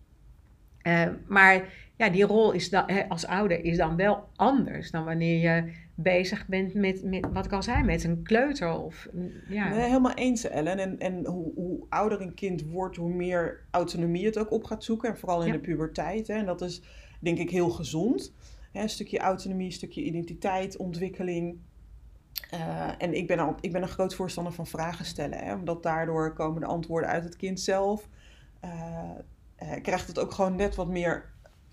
Uh, 0.87 1.03
maar 1.27 1.63
ja, 1.97 2.09
die 2.09 2.23
rol 2.25 2.51
is 2.51 2.69
dan, 2.69 2.83
hè, 2.87 3.09
als 3.09 3.25
ouder 3.25 3.63
is 3.63 3.77
dan 3.77 3.95
wel 3.95 4.27
anders 4.35 4.91
dan 4.91 5.05
wanneer 5.05 5.39
je 5.39 5.71
bezig 5.95 6.47
bent 6.47 6.73
met, 6.73 7.03
met 7.03 7.27
wat 7.33 7.45
ik 7.45 7.51
al 7.51 7.63
zei, 7.63 7.83
met 7.83 8.03
een 8.03 8.23
kleuter. 8.23 8.79
Of, 8.79 9.07
ja. 9.47 9.69
Nee, 9.69 9.79
helemaal 9.79 10.13
eens, 10.13 10.49
Ellen. 10.49 10.79
En, 10.79 10.99
en 10.99 11.25
hoe, 11.25 11.51
hoe, 11.55 11.85
ouder 11.89 12.21
een 12.21 12.33
kind 12.33 12.63
wordt, 12.63 12.95
hoe 12.95 13.13
meer 13.13 13.65
autonomie 13.71 14.25
het 14.25 14.37
ook 14.37 14.51
op 14.51 14.63
gaat 14.63 14.83
zoeken. 14.83 15.09
En 15.09 15.17
vooral 15.17 15.41
in 15.41 15.47
ja. 15.47 15.53
de 15.53 15.59
puberteit. 15.59 16.27
Hè. 16.27 16.33
En 16.33 16.45
dat 16.45 16.61
is 16.61 16.81
denk 17.19 17.37
ik 17.37 17.49
heel 17.49 17.69
gezond. 17.69 18.33
Een 18.73 18.89
stukje 18.89 19.19
autonomie, 19.19 19.65
een 19.65 19.71
stukje 19.71 20.03
identiteit, 20.03 20.77
ontwikkeling. 20.77 21.57
Uh, 22.53 22.91
en 22.97 23.13
ik 23.13 23.27
ben, 23.27 23.39
al, 23.39 23.55
ik 23.59 23.71
ben 23.71 23.81
een 23.81 23.87
groot 23.87 24.15
voorstander 24.15 24.53
van 24.53 24.67
vragen 24.67 25.05
stellen, 25.05 25.37
hè, 25.37 25.53
omdat 25.53 25.83
daardoor 25.83 26.33
komen 26.33 26.61
de 26.61 26.67
antwoorden 26.67 27.09
uit 27.09 27.23
het 27.23 27.35
kind 27.35 27.59
zelf. 27.59 28.07
Uh, 28.65 29.09
uh, 29.63 29.71
krijgt 29.81 30.07
het 30.07 30.19
ook 30.19 30.31
gewoon 30.31 30.55
net 30.55 30.75
wat 30.75 30.87
meer 30.87 31.31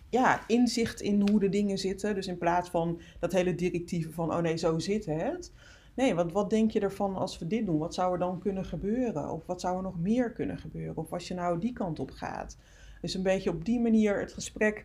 ja, 0.08 0.46
inzicht 0.46 1.00
in 1.00 1.28
hoe 1.28 1.40
de 1.40 1.48
dingen 1.48 1.78
zitten. 1.78 2.14
Dus 2.14 2.26
in 2.26 2.38
plaats 2.38 2.70
van 2.70 3.00
dat 3.18 3.32
hele 3.32 3.54
directieve 3.54 4.12
van, 4.12 4.34
oh 4.34 4.40
nee, 4.40 4.56
zo 4.56 4.78
zit 4.78 5.06
het. 5.06 5.52
Nee, 5.94 6.14
want 6.14 6.32
wat 6.32 6.50
denk 6.50 6.70
je 6.70 6.80
ervan 6.80 7.16
als 7.16 7.38
we 7.38 7.46
dit 7.46 7.66
doen? 7.66 7.78
Wat 7.78 7.94
zou 7.94 8.12
er 8.12 8.18
dan 8.18 8.38
kunnen 8.38 8.64
gebeuren? 8.64 9.30
Of 9.30 9.46
wat 9.46 9.60
zou 9.60 9.76
er 9.76 9.82
nog 9.82 9.98
meer 9.98 10.32
kunnen 10.32 10.58
gebeuren? 10.58 10.96
Of 10.96 11.12
als 11.12 11.28
je 11.28 11.34
nou 11.34 11.58
die 11.58 11.72
kant 11.72 11.98
op 11.98 12.10
gaat. 12.10 12.56
Dus 13.00 13.14
een 13.14 13.22
beetje 13.22 13.50
op 13.50 13.64
die 13.64 13.80
manier 13.80 14.20
het 14.20 14.32
gesprek 14.32 14.84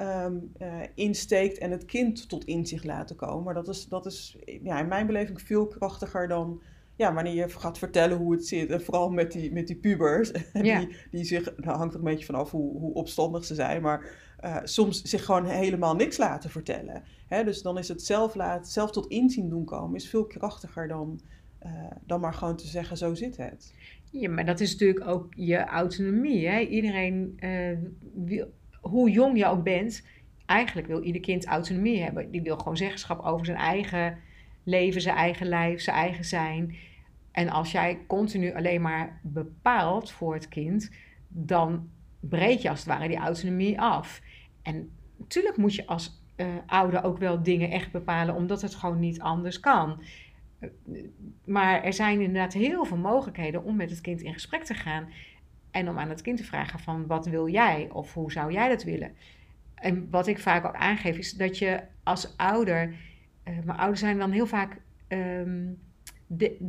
um, 0.00 0.52
uh, 0.62 0.80
insteekt 0.94 1.58
en 1.58 1.70
het 1.70 1.84
kind 1.84 2.28
tot 2.28 2.44
inzicht 2.44 2.84
laten 2.84 3.16
komen. 3.16 3.44
Maar 3.44 3.54
dat 3.54 3.68
is, 3.68 3.88
dat 3.88 4.06
is 4.06 4.36
ja, 4.62 4.80
in 4.80 4.88
mijn 4.88 5.06
beleving 5.06 5.42
veel 5.42 5.66
krachtiger 5.66 6.28
dan 6.28 6.62
ja, 6.96 7.14
wanneer 7.14 7.34
je 7.34 7.48
gaat 7.48 7.78
vertellen 7.78 8.16
hoe 8.16 8.32
het 8.32 8.46
zit. 8.46 8.70
En 8.70 8.82
vooral 8.82 9.10
met 9.10 9.32
die, 9.32 9.52
met 9.52 9.66
die 9.66 9.76
pubers. 9.76 10.30
Ja. 10.52 10.78
Die, 10.78 10.96
die 11.10 11.24
zich, 11.24 11.54
dat 11.54 11.76
hangt 11.76 11.94
er 11.94 11.98
een 11.98 12.06
beetje 12.06 12.24
vanaf 12.24 12.50
hoe, 12.50 12.78
hoe 12.78 12.94
opstandig 12.94 13.44
ze 13.44 13.54
zijn. 13.54 13.82
Maar 13.82 14.16
uh, 14.44 14.56
soms 14.64 15.02
zich 15.02 15.24
gewoon 15.24 15.46
helemaal 15.46 15.94
niks 15.94 16.16
laten 16.16 16.50
vertellen. 16.50 17.02
Hè? 17.26 17.44
Dus 17.44 17.62
dan 17.62 17.78
is 17.78 17.88
het 17.88 18.02
zelf, 18.02 18.34
laat, 18.34 18.68
zelf 18.68 18.90
tot 18.90 19.06
inzien 19.06 19.48
doen 19.48 19.64
komen, 19.64 19.96
is 19.96 20.08
veel 20.08 20.26
krachtiger 20.26 20.88
dan, 20.88 21.20
uh, 21.66 21.70
dan 22.06 22.20
maar 22.20 22.34
gewoon 22.34 22.56
te 22.56 22.66
zeggen, 22.66 22.96
zo 22.96 23.14
zit 23.14 23.36
het. 23.36 23.74
Ja, 24.10 24.30
maar 24.30 24.44
dat 24.44 24.60
is 24.60 24.72
natuurlijk 24.72 25.06
ook 25.06 25.34
je 25.36 25.64
autonomie. 25.64 26.48
Hè? 26.48 26.60
Iedereen 26.60 27.38
uh, 27.40 27.78
wil 28.14 28.52
hoe 28.84 29.10
jong 29.10 29.38
je 29.38 29.46
ook 29.46 29.62
bent, 29.62 30.06
eigenlijk 30.46 30.86
wil 30.86 31.02
ieder 31.02 31.20
kind 31.20 31.46
autonomie 31.46 32.02
hebben. 32.02 32.30
Die 32.30 32.42
wil 32.42 32.56
gewoon 32.56 32.76
zeggenschap 32.76 33.24
over 33.24 33.46
zijn 33.46 33.58
eigen 33.58 34.18
leven, 34.62 35.00
zijn 35.00 35.16
eigen 35.16 35.46
lijf, 35.46 35.80
zijn 35.80 35.96
eigen 35.96 36.24
zijn. 36.24 36.74
En 37.30 37.48
als 37.48 37.72
jij 37.72 37.98
continu 38.06 38.54
alleen 38.54 38.80
maar 38.80 39.20
bepaalt 39.22 40.10
voor 40.10 40.34
het 40.34 40.48
kind, 40.48 40.90
dan 41.28 41.88
breek 42.20 42.58
je 42.58 42.70
als 42.70 42.78
het 42.78 42.88
ware 42.88 43.08
die 43.08 43.16
autonomie 43.16 43.80
af. 43.80 44.22
En 44.62 44.90
natuurlijk 45.16 45.56
moet 45.56 45.74
je 45.74 45.86
als 45.86 46.22
uh, 46.36 46.46
ouder 46.66 47.04
ook 47.04 47.18
wel 47.18 47.42
dingen 47.42 47.70
echt 47.70 47.92
bepalen, 47.92 48.34
omdat 48.34 48.62
het 48.62 48.74
gewoon 48.74 48.98
niet 48.98 49.20
anders 49.20 49.60
kan. 49.60 50.02
maar 51.44 51.82
er 51.82 51.92
zijn 51.92 52.20
inderdaad 52.20 52.52
heel 52.52 52.84
veel 52.84 52.96
mogelijkheden 52.96 53.64
om 53.64 53.76
met 53.76 53.90
het 53.90 54.00
kind 54.00 54.20
in 54.20 54.32
gesprek 54.32 54.64
te 54.64 54.74
gaan. 54.74 55.08
En 55.74 55.88
om 55.88 55.98
aan 55.98 56.08
het 56.08 56.22
kind 56.22 56.36
te 56.36 56.44
vragen 56.44 56.78
van 56.78 57.06
wat 57.06 57.26
wil 57.26 57.48
jij 57.48 57.88
of 57.92 58.14
hoe 58.14 58.32
zou 58.32 58.52
jij 58.52 58.68
dat 58.68 58.82
willen. 58.82 59.12
En 59.74 60.10
wat 60.10 60.26
ik 60.26 60.38
vaak 60.38 60.64
ook 60.64 60.74
aangeef 60.74 61.16
is 61.16 61.32
dat 61.32 61.58
je 61.58 61.80
als 62.02 62.36
ouder, 62.36 62.88
uh, 62.88 63.58
mijn 63.64 63.78
ouders 63.78 64.00
zijn 64.00 64.18
dan 64.18 64.30
heel 64.30 64.46
vaak, 64.46 64.80
ehm, 65.08 65.72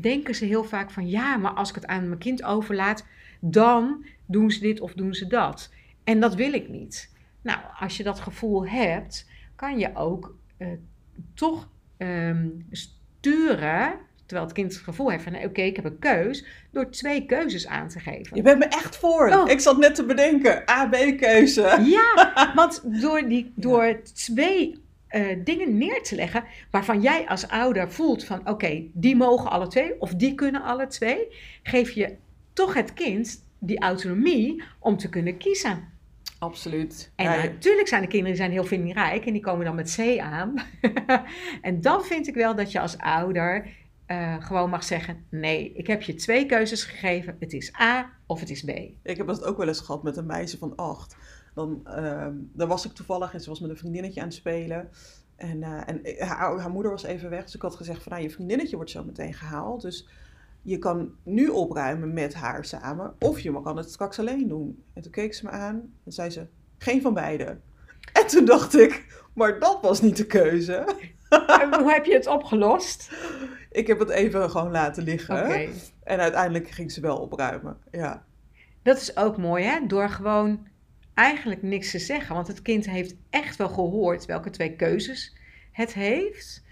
denken 0.01 0.35
ze 0.35 0.45
heel 0.45 0.63
vaak 0.63 0.91
van 0.91 1.09
ja, 1.09 1.37
maar 1.37 1.51
als 1.51 1.69
ik 1.69 1.75
het 1.75 1.85
aan 1.85 2.07
mijn 2.07 2.19
kind 2.19 2.43
overlaat, 2.43 3.07
dan 3.39 4.05
doen 4.25 4.51
ze 4.51 4.59
dit 4.59 4.81
of 4.81 4.93
doen 4.93 5.13
ze 5.13 5.27
dat. 5.27 5.73
En 6.03 6.19
dat 6.19 6.35
wil 6.35 6.53
ik 6.53 6.69
niet. 6.69 7.15
Nou, 7.41 7.59
als 7.79 7.97
je 7.97 8.03
dat 8.03 8.19
gevoel 8.19 8.67
hebt, 8.67 9.29
kan 9.55 9.79
je 9.79 9.95
ook 9.95 10.37
uh, 10.57 10.67
toch 11.33 11.69
um, 11.97 12.65
sturen 12.71 13.93
Terwijl 14.25 14.47
het 14.47 14.55
kind 14.55 14.73
het 14.73 14.83
gevoel 14.83 15.09
heeft 15.09 15.23
van, 15.23 15.35
oké, 15.35 15.61
ik 15.61 15.75
heb 15.75 15.85
een 15.85 15.99
keus, 15.99 16.45
door 16.71 16.89
twee 16.89 17.25
keuzes 17.25 17.67
aan 17.67 17.87
te 17.87 17.99
geven. 17.99 18.35
Je 18.35 18.41
bent 18.41 18.59
me 18.59 18.65
echt 18.65 18.97
voor. 18.97 19.29
Oh. 19.29 19.49
Ik 19.49 19.59
zat 19.59 19.77
net 19.77 19.95
te 19.95 20.05
bedenken, 20.05 20.69
A-B-keuze. 20.69 21.81
Ja, 21.85 22.33
want 22.55 23.01
door, 23.01 23.27
die, 23.27 23.51
door 23.55 24.01
twee 24.13 24.83
uh, 25.09 25.25
dingen 25.43 25.77
neer 25.77 26.03
te 26.03 26.15
leggen 26.15 26.43
waarvan 26.71 27.01
jij 27.01 27.27
als 27.27 27.47
ouder 27.47 27.91
voelt 27.91 28.23
van, 28.23 28.49
oké, 28.49 28.83
die 28.93 29.15
mogen 29.15 29.51
alle 29.51 29.67
twee 29.67 30.01
of 30.01 30.13
die 30.13 30.35
kunnen 30.35 30.61
alle 30.61 30.87
twee, 30.87 31.27
geef 31.63 31.91
je 31.91 32.15
toch 32.53 32.73
het 32.73 32.93
kind 32.93 33.43
die 33.59 33.79
autonomie 33.79 34.63
om 34.79 34.97
te 34.97 35.09
kunnen 35.09 35.37
kiezen. 35.37 35.93
Absoluut. 36.39 37.11
En 37.15 37.25
natuurlijk 37.25 37.87
zijn 37.87 38.01
de 38.01 38.07
kinderen 38.07 38.35
die 38.35 38.41
zijn 38.41 38.51
heel 38.51 38.63
vindingrijk 38.63 39.25
en 39.25 39.33
die 39.33 39.41
komen 39.41 39.65
dan 39.65 39.75
met 39.75 39.95
C 39.95 40.19
aan. 40.19 40.53
en 41.61 41.81
dan 41.81 42.03
vind 42.03 42.27
ik 42.27 42.35
wel 42.35 42.55
dat 42.55 42.71
je 42.71 42.79
als 42.79 42.97
ouder 42.97 43.67
uh, 44.07 44.45
gewoon 44.45 44.69
mag 44.69 44.83
zeggen: 44.83 45.25
nee, 45.29 45.73
ik 45.73 45.87
heb 45.87 46.01
je 46.01 46.13
twee 46.13 46.45
keuzes 46.45 46.83
gegeven. 46.83 47.35
Het 47.39 47.53
is 47.53 47.73
A 47.81 48.09
of 48.25 48.39
het 48.39 48.49
is 48.49 48.63
B. 48.63 48.69
Ik 49.03 49.17
heb 49.17 49.27
dat 49.27 49.43
ook 49.43 49.57
wel 49.57 49.67
eens 49.67 49.79
gehad 49.79 50.03
met 50.03 50.17
een 50.17 50.25
meisje 50.25 50.57
van 50.57 50.75
acht. 50.75 51.15
Dan, 51.53 51.81
uh, 51.87 52.27
dan 52.53 52.67
was 52.67 52.85
ik 52.85 52.91
toevallig 52.91 53.33
en 53.33 53.41
ze 53.41 53.49
was 53.49 53.59
met 53.59 53.69
een 53.69 53.77
vriendinnetje 53.77 54.19
aan 54.21 54.27
het 54.27 54.35
spelen. 54.35 54.89
En, 55.35 55.57
uh, 55.57 55.89
en 55.89 56.01
haar, 56.27 56.59
haar, 56.59 56.69
moeder 56.69 56.91
was 56.91 57.03
even 57.03 57.29
weg. 57.29 57.43
Dus 57.43 57.55
ik 57.55 57.61
had 57.61 57.75
gezegd: 57.75 58.03
van 58.03 58.11
nou, 58.11 58.23
je 58.23 58.29
vriendinnetje 58.29 58.75
wordt 58.75 58.91
zo 58.91 59.03
meteen 59.03 59.33
gehaald. 59.33 59.81
Dus 59.81 60.07
je 60.61 60.77
kan 60.77 61.11
nu 61.23 61.47
opruimen 61.47 62.13
met 62.13 62.33
haar 62.33 62.65
samen. 62.65 63.13
Of 63.19 63.39
je 63.39 63.61
kan 63.61 63.77
het 63.77 63.89
straks 63.89 64.19
alleen 64.19 64.47
doen. 64.47 64.83
En 64.93 65.01
toen 65.01 65.11
keek 65.11 65.33
ze 65.33 65.45
me 65.45 65.51
aan 65.51 65.93
en 66.03 66.11
zei 66.11 66.29
ze: 66.29 66.47
geen 66.77 67.01
van 67.01 67.13
beide. 67.13 67.59
En 68.13 68.27
toen 68.27 68.45
dacht 68.45 68.75
ik: 68.75 69.23
maar 69.33 69.59
dat 69.59 69.81
was 69.81 70.01
niet 70.01 70.17
de 70.17 70.25
keuze. 70.25 70.73
En 71.29 71.79
hoe 71.79 71.91
heb 71.91 72.05
je 72.05 72.13
het 72.13 72.27
opgelost? 72.27 73.11
Ik 73.75 73.87
heb 73.87 73.99
het 73.99 74.09
even 74.09 74.49
gewoon 74.49 74.71
laten 74.71 75.03
liggen. 75.03 75.69
En 76.03 76.19
uiteindelijk 76.19 76.69
ging 76.69 76.91
ze 76.91 77.01
wel 77.01 77.17
opruimen. 77.17 77.77
Ja. 77.91 78.25
Dat 78.81 78.97
is 78.97 79.17
ook 79.17 79.37
mooi, 79.37 79.63
hè? 79.63 79.85
Door 79.87 80.09
gewoon 80.09 80.67
eigenlijk 81.13 81.61
niks 81.61 81.91
te 81.91 81.99
zeggen. 81.99 82.35
Want 82.35 82.47
het 82.47 82.61
kind 82.61 82.89
heeft 82.89 83.15
echt 83.29 83.55
wel 83.55 83.69
gehoord 83.69 84.25
welke 84.25 84.49
twee 84.49 84.75
keuzes 84.75 85.35
het 85.71 85.93
heeft. 85.93 86.63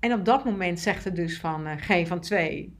En 0.00 0.12
op 0.12 0.24
dat 0.24 0.44
moment 0.44 0.80
zegt 0.80 1.04
het 1.04 1.16
dus 1.16 1.40
van 1.40 1.66
uh, 1.66 1.72
geen 1.76 2.06
van 2.06 2.20
twee. 2.20 2.76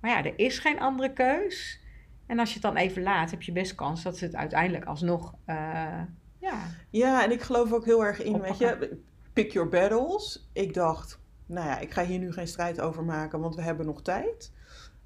Maar 0.00 0.10
ja, 0.10 0.24
er 0.24 0.38
is 0.38 0.58
geen 0.58 0.80
andere 0.80 1.12
keus. 1.12 1.80
En 2.26 2.38
als 2.38 2.48
je 2.48 2.54
het 2.54 2.62
dan 2.62 2.76
even 2.76 3.02
laat, 3.02 3.30
heb 3.30 3.42
je 3.42 3.52
best 3.52 3.74
kans 3.74 4.02
dat 4.02 4.18
ze 4.18 4.24
het 4.24 4.34
uiteindelijk 4.34 4.84
alsnog. 4.84 5.34
Uh, 5.46 6.02
ja. 6.38 6.62
ja, 6.90 7.24
en 7.24 7.30
ik 7.30 7.42
geloof 7.42 7.72
ook 7.72 7.84
heel 7.84 8.04
erg 8.04 8.22
in, 8.22 8.40
weet 8.40 8.58
je, 8.58 8.98
pick 9.32 9.52
your 9.52 9.68
battles. 9.68 10.48
Ik 10.52 10.74
dacht, 10.74 11.20
nou 11.48 11.66
ja, 11.66 11.78
ik 11.78 11.92
ga 11.92 12.04
hier 12.04 12.18
nu 12.18 12.32
geen 12.32 12.48
strijd 12.48 12.80
over 12.80 13.04
maken, 13.04 13.40
want 13.40 13.54
we 13.54 13.62
hebben 13.62 13.86
nog 13.86 14.02
tijd. 14.02 14.52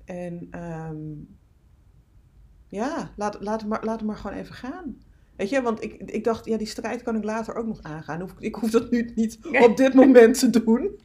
En 0.04 0.48
um, 0.60 1.36
ja, 2.66 3.10
laat, 3.16 3.36
laat, 3.40 3.60
het 3.60 3.70
maar, 3.70 3.84
laat 3.84 3.98
het 3.98 4.08
maar 4.08 4.16
gewoon 4.16 4.36
even 4.36 4.54
gaan. 4.54 4.96
Weet 5.36 5.48
je, 5.48 5.62
want 5.62 5.82
ik, 5.82 5.94
ik 5.94 6.24
dacht, 6.24 6.44
ja, 6.44 6.56
die 6.56 6.66
strijd 6.66 7.02
kan 7.02 7.16
ik 7.16 7.24
later 7.24 7.54
ook 7.54 7.66
nog 7.66 7.82
aangaan. 7.82 8.30
Ik 8.38 8.54
hoef 8.54 8.70
dat 8.70 8.90
nu 8.90 9.12
niet 9.14 9.38
op 9.60 9.76
dit 9.76 9.94
moment 9.94 10.38
te 10.38 10.50
doen. 10.50 11.00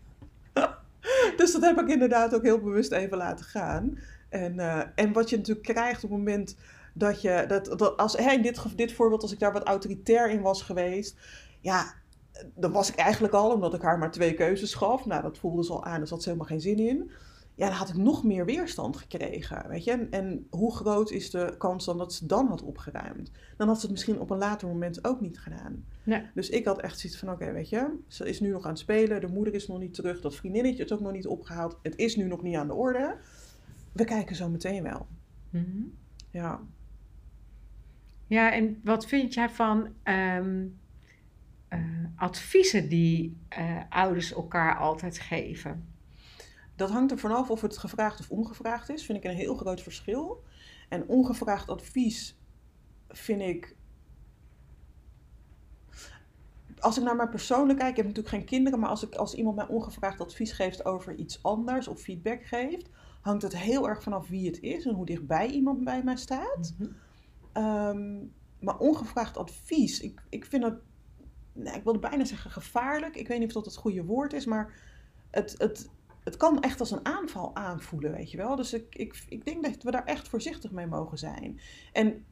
dus 1.38 1.52
dat 1.52 1.62
heb 1.62 1.80
ik 1.80 1.88
inderdaad 1.88 2.36
ook 2.36 2.44
heel 2.44 2.60
bewust 2.60 2.92
even 2.92 3.18
laten 3.18 3.46
gaan. 3.46 3.98
En, 4.30 4.54
uh, 4.56 4.82
en 4.96 5.14
wat 5.14 5.30
je 5.30 5.38
natuurlijk 5.38 5.68
krijgt 5.68 6.04
op 6.04 6.10
het 6.10 6.20
moment 6.20 6.56
dat 6.94 7.22
je, 7.22 7.46
dat, 7.48 7.66
dat 7.66 7.98
als, 7.98 8.16
in 8.16 8.42
dit, 8.42 8.78
dit 8.78 8.94
voorbeeld, 8.94 9.22
als 9.22 9.32
ik 9.32 9.40
daar 9.40 9.54
wat 9.54 9.68
autoritair 9.68 10.30
in 10.30 10.42
was 10.42 10.62
geweest, 10.62 11.18
ja, 11.60 11.94
dan 12.56 12.72
was 12.72 12.90
ik 12.90 12.96
eigenlijk 12.96 13.34
al, 13.34 13.52
omdat 13.52 13.74
ik 13.74 13.82
haar 13.82 13.98
maar 13.98 14.12
twee 14.12 14.34
keuzes 14.34 14.74
gaf. 14.74 15.06
Nou, 15.06 15.22
dat 15.22 15.38
voelde 15.38 15.64
ze 15.64 15.72
al 15.72 15.84
aan, 15.84 16.00
dus 16.00 16.10
had 16.10 16.24
ze 16.24 16.30
helemaal 16.30 16.50
geen 16.50 16.62
zin 16.62 16.80
in. 16.80 17.12
Ja, 17.56 17.68
dan 17.68 17.78
had 17.78 17.90
ik 17.90 17.96
nog 17.96 18.24
meer 18.24 18.46
weerstand 18.46 18.98
gekregen, 18.98 19.66
weet 19.68 19.84
je. 19.84 19.92
En, 19.92 20.12
en, 20.12 20.48
hoe 20.50 20.76
groot 20.76 21.12
is 21.12 21.32
de 21.32 21.56
kans 21.58 21.86
dan 21.86 21.98
dat 21.98 22.14
ze 22.14 22.26
dan 22.26 22.48
had 22.48 22.62
opgeruimd? 22.62 23.32
Dan 23.58 23.68
had 23.68 23.76
ze 23.76 23.82
het 23.82 23.92
misschien 23.92 24.20
op 24.20 24.30
een 24.30 24.38
later 24.38 24.68
moment 24.68 25.06
ook 25.06 25.22
niet 25.22 25.40
gedaan. 25.40 25.86
Nee. 26.04 26.22
Dus 26.34 26.50
ik 26.50 26.66
had 26.66 26.82
echt 26.82 27.00
zoiets 27.00 27.20
van, 27.20 27.32
oké, 27.32 27.52
weet 27.52 27.70
je, 27.70 27.98
ze 28.08 28.30
is 28.30 28.40
nu 28.40 28.50
nog 28.50 28.64
aan 28.64 28.70
het 28.70 28.80
spelen, 28.80 29.22
de 29.22 29.28
moeder 29.28 29.54
is 29.54 29.68
nog 29.68 29.80
niet 29.80 29.94
terug, 29.94 30.22
dat 30.22 30.36
vriendinnetje 30.36 30.84
is 30.84 30.92
ook 30.92 31.00
nog 31.00 31.12
niet 31.12 31.28
opgehaald, 31.28 31.78
het 31.82 31.96
is 31.96 32.16
nu 32.16 32.28
nog 32.28 32.42
niet 32.42 32.56
aan 32.56 32.68
de 32.68 32.74
orde. 32.74 33.16
We 33.92 34.04
kijken 34.04 34.36
zo 34.36 34.50
meteen 34.50 34.84
wel. 34.84 35.08
Mm 35.50 35.94
Ja. 36.32 36.62
Ja, 38.28 38.52
en 38.54 38.82
wat 38.84 39.06
vind 39.06 39.34
jij 39.34 39.50
van 39.50 39.88
ehm, 40.04 40.66
uh, 41.70 41.80
adviezen 42.16 42.90
die 42.90 43.38
uh, 43.60 43.82
ouders 43.90 44.34
elkaar 44.34 44.78
altijd 44.78 45.20
geven? 45.20 45.96
Dat 46.76 46.90
hangt 46.90 47.12
er 47.12 47.18
vanaf 47.18 47.50
of 47.50 47.62
het 47.62 47.78
gevraagd 47.78 48.20
of 48.20 48.30
ongevraagd 48.30 48.90
is. 48.90 49.06
Vind 49.06 49.18
ik 49.18 49.24
een 49.24 49.36
heel 49.36 49.56
groot 49.56 49.82
verschil. 49.82 50.44
En 50.90 51.08
ongevraagd 51.08 51.70
advies 51.70 52.38
vind 53.10 53.42
ik. 53.42 53.76
Als 56.80 56.98
ik 56.98 57.04
naar 57.04 57.16
mijn 57.16 57.30
persoonlijk 57.30 57.80
kijk, 57.80 57.92
ik 57.92 57.98
heb 57.98 58.06
natuurlijk 58.06 58.36
geen 58.36 58.46
kinderen, 58.46 58.80
maar 58.80 58.90
als, 58.90 59.04
ik, 59.04 59.16
als 59.16 59.34
iemand 59.34 59.56
mij 59.56 59.68
ongevraagd 59.68 60.22
advies 60.22 60.52
geeft 60.52 60.86
over 60.86 61.16
iets 61.16 61.44
anders 61.44 61.88
of 61.88 62.02
feedback 62.02 62.46
geeft, 62.46 62.90
hangt 63.22 63.42
het 63.42 63.58
heel 63.58 63.88
erg 63.88 64.04
vanaf 64.04 64.28
wie 64.28 64.48
het 64.48 64.62
is 64.62 64.86
en 64.86 64.94
hoe 64.94 65.06
dichtbij 65.06 65.48
iemand 65.48 65.84
bij 65.84 66.04
mij 66.04 66.18
staat. 66.18 66.74
Mm 66.78 66.96
-hmm. 67.54 68.32
maar 68.60 68.78
ongevraagd 68.78 69.38
advies, 69.38 70.00
ik, 70.00 70.22
ik 70.30 70.46
vind 70.46 70.62
dat 70.62 70.74
nou, 71.58 71.78
ik 71.78 71.84
wilde 71.84 72.00
bijna 72.00 72.26
zeggen 72.26 72.52
gevaarlijk. 72.52 73.16
Ik 73.16 73.28
weet 73.28 73.40
niet 73.40 73.48
of 73.48 73.54
dat 73.54 73.66
het 73.66 73.76
goede 73.76 74.04
woord 74.04 74.34
is, 74.34 74.46
maar 74.46 74.74
het, 75.32 75.56
het, 75.58 75.90
het 76.24 76.38
kan 76.38 76.62
echt 76.62 76.80
als 76.80 76.92
een 76.92 77.06
aanval 77.06 77.56
aanvoelen, 77.56 78.12
weet 78.12 78.32
je 78.32 78.38
wel. 78.38 78.56
Dus 78.56 78.74
ik, 78.74 78.96
ik, 78.96 79.24
ik 79.30 79.46
denk 79.46 79.64
dat 79.64 79.84
we 79.84 79.92
daar 79.92 80.06
echt 80.06 80.28
voorzichtig 80.28 80.72
mee 80.72 80.88
mogen 80.88 81.18
zijn. 81.18 81.60
En 81.94 82.26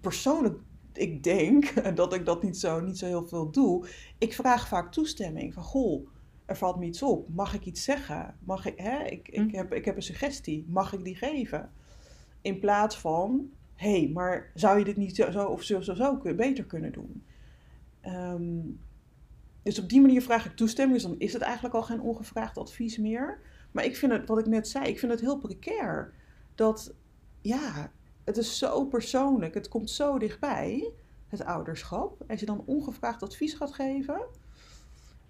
persoonlijk, 0.00 0.58
ik 0.92 1.22
denk 1.22 1.72
dat 1.96 2.12
ik 2.12 2.26
dat 2.26 2.42
niet 2.42 2.58
zo, 2.58 2.80
niet 2.80 2.98
zo 2.98 3.06
heel 3.06 3.26
veel 3.26 3.50
doe. 3.50 3.88
Ik 4.18 4.32
vraag 4.32 4.68
vaak 4.68 4.92
toestemming 4.92 5.54
van, 5.54 5.62
goh, 5.62 6.08
er 6.46 6.56
valt 6.56 6.78
me 6.78 6.86
iets 6.86 7.02
op. 7.02 7.28
Mag 7.28 7.54
ik 7.54 7.64
iets 7.64 7.84
zeggen? 7.84 8.36
Mag 8.44 8.66
ik, 8.66 8.78
hè? 8.78 9.04
Ik, 9.04 9.28
ik, 9.28 9.50
hm. 9.50 9.56
heb, 9.56 9.72
ik 9.72 9.84
heb 9.84 9.96
een 9.96 10.02
suggestie. 10.02 10.66
Mag 10.68 10.92
ik 10.92 11.04
die 11.04 11.16
geven? 11.16 11.72
In 12.40 12.58
plaats 12.58 12.98
van, 12.98 13.50
hé, 13.74 13.98
hey, 13.98 14.10
maar 14.14 14.50
zou 14.54 14.78
je 14.78 14.84
dit 14.84 14.96
niet 14.96 15.16
zo 15.16 15.44
of 15.44 15.62
zo, 15.62 15.80
zo, 15.80 15.94
zo 15.94 16.20
beter 16.36 16.64
kunnen 16.64 16.92
doen? 16.92 17.24
Um, 18.06 18.80
dus 19.62 19.78
op 19.78 19.88
die 19.88 20.00
manier 20.00 20.22
vraag 20.22 20.46
ik 20.46 20.56
toestemming. 20.56 21.00
Dus 21.00 21.10
dan 21.10 21.18
is 21.18 21.32
het 21.32 21.42
eigenlijk 21.42 21.74
al 21.74 21.82
geen 21.82 22.00
ongevraagd 22.00 22.58
advies 22.58 22.98
meer. 22.98 23.40
Maar 23.70 23.84
ik 23.84 23.96
vind 23.96 24.12
het, 24.12 24.28
wat 24.28 24.38
ik 24.38 24.46
net 24.46 24.68
zei, 24.68 24.86
ik 24.86 24.98
vind 24.98 25.12
het 25.12 25.20
heel 25.20 25.38
precair. 25.38 26.14
Dat, 26.54 26.94
ja, 27.40 27.92
het 28.24 28.36
is 28.36 28.58
zo 28.58 28.84
persoonlijk. 28.84 29.54
Het 29.54 29.68
komt 29.68 29.90
zo 29.90 30.18
dichtbij, 30.18 30.92
het 31.28 31.44
ouderschap. 31.44 32.24
Als 32.28 32.40
je 32.40 32.46
dan 32.46 32.62
ongevraagd 32.66 33.22
advies 33.22 33.54
gaat 33.54 33.74
geven. 33.74 34.20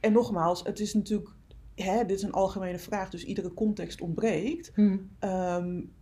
En 0.01 0.13
nogmaals, 0.13 0.63
het 0.63 0.81
is 0.81 0.95
natuurlijk, 0.95 1.31
hè, 1.75 2.05
dit 2.05 2.17
is 2.17 2.23
een 2.23 2.33
algemene 2.33 2.79
vraag, 2.79 3.11
dus 3.11 3.25
iedere 3.25 3.55
context 3.55 4.01
ontbreekt. 4.01 4.73
Hmm. 4.75 5.11
Um, 5.21 5.93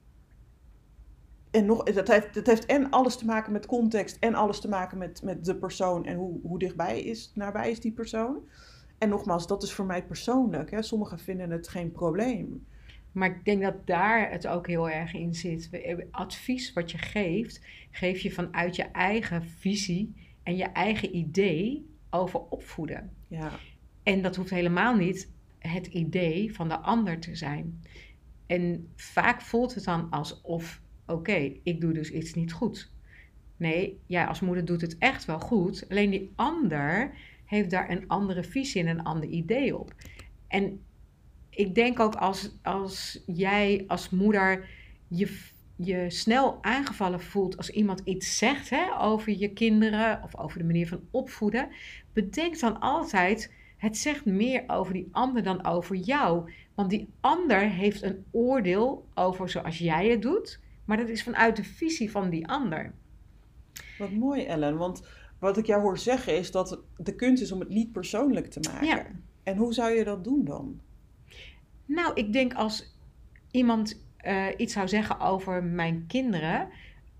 en 1.50 1.66
nog, 1.66 1.82
dat 1.82 2.08
heeft, 2.08 2.34
dat 2.34 2.46
heeft 2.46 2.66
en 2.66 2.90
alles 2.90 3.16
te 3.16 3.24
maken 3.24 3.52
met 3.52 3.66
context 3.66 4.16
en 4.20 4.34
alles 4.34 4.60
te 4.60 4.68
maken 4.68 4.98
met, 4.98 5.22
met 5.22 5.44
de 5.44 5.56
persoon 5.56 6.06
en 6.06 6.16
hoe, 6.16 6.40
hoe 6.42 6.58
dichtbij 6.58 7.00
is, 7.00 7.32
nabij 7.34 7.70
is 7.70 7.80
die 7.80 7.92
persoon. 7.92 8.48
En 8.98 9.08
nogmaals, 9.08 9.46
dat 9.46 9.62
is 9.62 9.72
voor 9.72 9.86
mij 9.86 10.04
persoonlijk. 10.04 10.70
Hè. 10.70 10.82
Sommigen 10.82 11.18
vinden 11.18 11.50
het 11.50 11.68
geen 11.68 11.92
probleem. 11.92 12.66
Maar 13.12 13.28
ik 13.28 13.44
denk 13.44 13.62
dat 13.62 13.86
daar 13.86 14.30
het 14.30 14.46
ook 14.46 14.66
heel 14.66 14.90
erg 14.90 15.14
in 15.14 15.34
zit. 15.34 15.70
Advies 16.10 16.72
wat 16.72 16.90
je 16.90 16.98
geeft, 16.98 17.60
geef 17.90 18.20
je 18.20 18.30
vanuit 18.30 18.76
je 18.76 18.82
eigen 18.82 19.44
visie 19.44 20.14
en 20.42 20.56
je 20.56 20.64
eigen 20.64 21.16
idee 21.16 21.90
over 22.10 22.40
opvoeden. 22.40 23.10
Ja. 23.28 23.50
En 24.02 24.22
dat 24.22 24.36
hoeft 24.36 24.50
helemaal 24.50 24.96
niet 24.96 25.30
het 25.58 25.86
idee 25.86 26.54
van 26.54 26.68
de 26.68 26.78
ander 26.78 27.20
te 27.20 27.34
zijn. 27.34 27.82
En 28.46 28.88
vaak 28.96 29.40
voelt 29.40 29.74
het 29.74 29.84
dan 29.84 30.10
alsof 30.10 30.80
oké, 31.10 31.52
ik 31.62 31.80
doe 31.80 31.92
dus 31.92 32.10
iets 32.10 32.34
niet 32.34 32.52
goed. 32.52 32.90
Nee, 33.56 34.00
jij 34.06 34.26
als 34.26 34.40
moeder 34.40 34.64
doet 34.64 34.80
het 34.80 34.98
echt 34.98 35.24
wel 35.24 35.38
goed. 35.38 35.86
Alleen 35.88 36.10
die 36.10 36.32
ander 36.34 37.12
heeft 37.44 37.70
daar 37.70 37.90
een 37.90 38.08
andere 38.08 38.44
visie 38.44 38.82
en 38.82 38.88
een 38.88 39.02
ander 39.02 39.28
idee 39.28 39.78
op. 39.78 39.94
En 40.48 40.80
ik 41.50 41.74
denk 41.74 42.00
ook 42.00 42.14
als, 42.14 42.52
als 42.62 43.22
jij 43.26 43.84
als 43.86 44.10
moeder 44.10 44.68
je, 45.08 45.38
je 45.76 46.10
snel 46.10 46.58
aangevallen 46.62 47.20
voelt 47.20 47.56
als 47.56 47.70
iemand 47.70 48.00
iets 48.04 48.38
zegt 48.38 48.70
hè, 48.70 49.00
over 49.00 49.38
je 49.38 49.52
kinderen 49.52 50.22
of 50.22 50.36
over 50.36 50.58
de 50.58 50.64
manier 50.64 50.88
van 50.88 51.00
opvoeden, 51.10 51.68
bedenk 52.12 52.60
dan 52.60 52.80
altijd, 52.80 53.52
het 53.76 53.96
zegt 53.96 54.24
meer 54.24 54.64
over 54.66 54.92
die 54.92 55.08
ander 55.12 55.42
dan 55.42 55.66
over 55.66 55.96
jou. 55.96 56.52
Want 56.74 56.90
die 56.90 57.08
ander 57.20 57.60
heeft 57.60 58.02
een 58.02 58.24
oordeel 58.30 59.06
over 59.14 59.48
zoals 59.48 59.78
jij 59.78 60.08
het 60.08 60.22
doet, 60.22 60.60
maar 60.90 60.98
dat 60.98 61.08
is 61.08 61.22
vanuit 61.22 61.56
de 61.56 61.64
visie 61.64 62.10
van 62.10 62.30
die 62.30 62.48
ander. 62.48 62.92
Wat 63.98 64.10
mooi, 64.10 64.44
Ellen. 64.44 64.76
Want 64.76 65.06
wat 65.38 65.56
ik 65.56 65.66
jou 65.66 65.82
hoor 65.82 65.98
zeggen 65.98 66.36
is 66.36 66.50
dat 66.50 66.80
de 66.96 67.14
kunst 67.14 67.42
is 67.42 67.52
om 67.52 67.60
het 67.60 67.68
niet 67.68 67.92
persoonlijk 67.92 68.46
te 68.46 68.60
maken. 68.70 68.86
Ja. 68.86 69.06
En 69.42 69.56
hoe 69.56 69.74
zou 69.74 69.90
je 69.90 70.04
dat 70.04 70.24
doen 70.24 70.44
dan? 70.44 70.80
Nou, 71.84 72.12
ik 72.14 72.32
denk 72.32 72.54
als 72.54 72.96
iemand 73.50 74.04
eh, 74.16 74.46
iets 74.56 74.72
zou 74.72 74.88
zeggen 74.88 75.20
over 75.20 75.64
mijn 75.64 76.04
kinderen, 76.06 76.68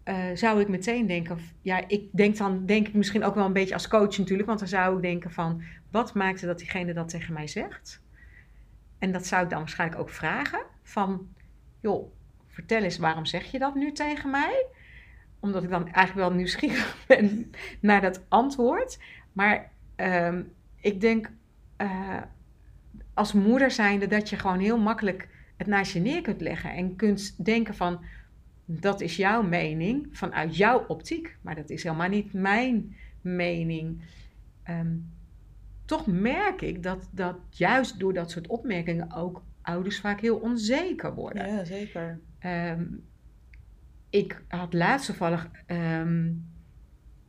eh, 0.03 0.25
zou 0.35 0.61
ik 0.61 0.69
meteen 0.69 1.07
denken, 1.07 1.39
ja, 1.63 1.89
ik 1.89 2.09
denk 2.13 2.37
dan 2.37 2.67
denk 2.67 2.89
ik 2.89 2.95
misschien 2.95 3.25
ook 3.25 3.35
wel 3.35 3.47
een 3.47 3.53
beetje 3.53 3.75
als 3.75 3.89
coach 3.89 4.19
natuurlijk, 4.19 4.49
want 4.49 4.59
dan 4.59 4.69
zou 4.69 4.97
ik 4.97 5.03
denken 5.03 5.31
van, 5.31 5.63
wat 5.91 6.15
maakte 6.15 6.47
dat 6.47 6.59
diegene 6.59 6.93
dat 6.93 7.09
tegen 7.09 7.35
mij 7.35 7.47
zegt? 7.47 8.03
En 8.99 9.13
dat 9.13 9.27
zou 9.27 9.43
ik 9.43 9.51
dan 9.51 9.59
waarschijnlijk 9.59 10.01
ook 10.01 10.11
vragen 10.11 10.63
van, 10.83 11.29
joh, 11.81 12.13
vertel 12.51 12.83
eens, 12.83 12.99
waarom 12.99 13.27
zeg 13.27 13.51
je 13.51 13.59
dat 13.59 13.75
nu 13.75 13.93
tegen 13.93 14.31
mij? 14.31 14.67
Omdat 15.41 15.63
ik 15.63 15.71
dan 15.71 15.85
eigenlijk 15.85 16.29
wel 16.29 16.37
nieuwsgierig 16.37 16.97
ben 17.07 17.51
naar 17.81 18.01
dat 18.01 18.25
antwoord. 18.29 18.99
Maar 19.33 19.71
ehm, 19.97 20.43
ik 20.81 21.01
denk 21.01 21.31
uh, 21.79 22.23
als 23.15 23.33
moeder 23.33 23.71
zijnde 23.71 24.07
dat 24.07 24.29
je 24.29 24.37
gewoon 24.37 24.59
heel 24.59 24.79
makkelijk 24.79 25.29
het 25.57 25.67
naast 25.67 25.93
je 25.93 26.01
neer 26.01 26.23
kunt 26.23 26.41
leggen. 26.41 26.71
En 26.71 26.97
kunt 26.97 27.45
denken 27.45 27.75
van, 27.75 28.05
dat 28.65 29.01
is 29.01 29.17
jouw 29.17 29.43
mening 29.43 30.09
vanuit 30.13 30.57
jouw 30.57 30.85
optiek. 30.87 31.37
Maar 31.41 31.55
dat 31.55 31.71
is 31.71 31.83
helemaal 31.83 32.09
niet 32.09 32.33
mijn 32.33 32.97
mening. 33.21 34.03
Um, 34.69 35.11
toch 35.85 36.07
merk 36.07 36.61
ik 36.61 36.83
dat, 36.83 37.09
dat 37.11 37.37
juist 37.51 37.99
door 37.99 38.13
dat 38.13 38.31
soort 38.31 38.47
opmerkingen 38.47 39.13
ook 39.13 39.43
ouders 39.63 40.01
vaak 40.01 40.21
heel 40.21 40.37
onzeker 40.37 41.15
worden. 41.15 41.47
Ja, 41.47 41.65
zeker. 41.65 42.21
Um, 42.47 43.05
ik 44.11 44.43
had 44.49 44.73
laatst 44.73 45.07
toevallig 45.07 45.51
um, 45.67 46.49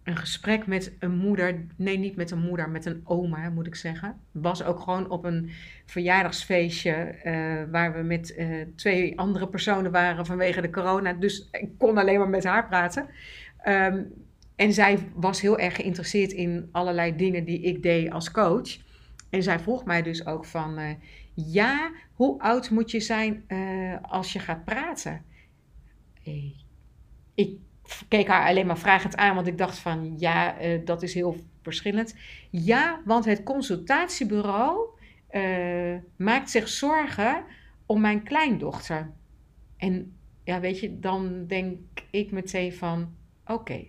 een 0.03 0.17
gesprek 0.17 0.67
met 0.67 0.95
een 0.99 1.17
moeder. 1.17 1.65
Nee, 1.75 1.97
niet 1.97 2.15
met 2.15 2.31
een 2.31 2.41
moeder, 2.41 2.69
met 2.69 2.85
een 2.85 3.01
oma, 3.03 3.49
moet 3.49 3.67
ik 3.67 3.75
zeggen. 3.75 4.15
Was 4.31 4.63
ook 4.63 4.79
gewoon 4.79 5.09
op 5.09 5.25
een 5.25 5.49
verjaardagsfeestje. 5.85 7.15
Uh, 7.23 7.71
waar 7.71 7.93
we 7.93 8.01
met 8.01 8.35
uh, 8.37 8.65
twee 8.75 9.19
andere 9.19 9.47
personen 9.47 9.91
waren 9.91 10.25
vanwege 10.25 10.61
de 10.61 10.69
corona. 10.69 11.13
Dus 11.13 11.47
ik 11.51 11.69
kon 11.77 11.97
alleen 11.97 12.19
maar 12.19 12.29
met 12.29 12.43
haar 12.43 12.67
praten. 12.67 13.07
Um, 13.67 14.13
en 14.55 14.73
zij 14.73 14.99
was 15.13 15.41
heel 15.41 15.59
erg 15.59 15.75
geïnteresseerd 15.75 16.31
in 16.31 16.69
allerlei 16.71 17.15
dingen 17.15 17.45
die 17.45 17.61
ik 17.61 17.83
deed 17.83 18.11
als 18.11 18.31
coach. 18.31 18.77
En 19.29 19.43
zij 19.43 19.59
vroeg 19.59 19.85
mij 19.85 20.01
dus 20.01 20.25
ook 20.25 20.45
van, 20.45 20.79
uh, 20.79 20.89
ja, 21.33 21.91
hoe 22.13 22.39
oud 22.39 22.69
moet 22.69 22.91
je 22.91 22.99
zijn 22.99 23.43
uh, 23.47 23.95
als 24.01 24.33
je 24.33 24.39
gaat 24.39 24.65
praten? 24.65 25.25
Hey. 26.23 26.55
Ik 27.35 27.57
keek 28.07 28.27
haar 28.27 28.47
alleen 28.47 28.65
maar 28.65 28.77
vragend 28.77 29.15
aan, 29.15 29.35
want 29.35 29.47
ik 29.47 29.57
dacht 29.57 29.77
van, 29.77 30.19
ja, 30.19 30.61
uh, 30.61 30.85
dat 30.85 31.03
is 31.03 31.13
heel 31.13 31.35
verschillend. 31.61 32.15
Ja, 32.49 33.01
want 33.05 33.25
het 33.25 33.43
consultatiebureau 33.43 34.89
maakt 36.15 36.49
zich 36.49 36.67
zorgen 36.67 37.43
om 37.85 38.01
mijn 38.01 38.23
kleindochter. 38.23 39.11
En 39.77 40.17
ja, 40.43 40.59
weet 40.59 40.79
je, 40.79 40.99
dan 40.99 41.47
denk 41.47 41.79
ik 42.09 42.31
meteen 42.31 42.73
van, 42.73 43.15
oké. 43.45 43.85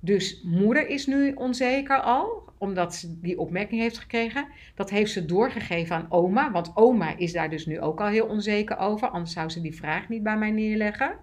Dus 0.00 0.42
moeder 0.42 0.88
is 0.88 1.06
nu 1.06 1.32
onzeker 1.32 2.00
al, 2.00 2.45
omdat 2.58 2.94
ze 2.94 3.20
die 3.20 3.38
opmerking 3.38 3.80
heeft 3.80 3.98
gekregen. 3.98 4.48
Dat 4.74 4.90
heeft 4.90 5.12
ze 5.12 5.24
doorgegeven 5.24 5.96
aan 5.96 6.06
oma, 6.08 6.50
want 6.50 6.70
oma 6.74 7.16
is 7.16 7.32
daar 7.32 7.50
dus 7.50 7.66
nu 7.66 7.80
ook 7.80 8.00
al 8.00 8.06
heel 8.06 8.26
onzeker 8.26 8.78
over. 8.78 9.08
Anders 9.08 9.32
zou 9.32 9.48
ze 9.48 9.60
die 9.60 9.74
vraag 9.74 10.08
niet 10.08 10.22
bij 10.22 10.38
mij 10.38 10.50
neerleggen. 10.50 11.16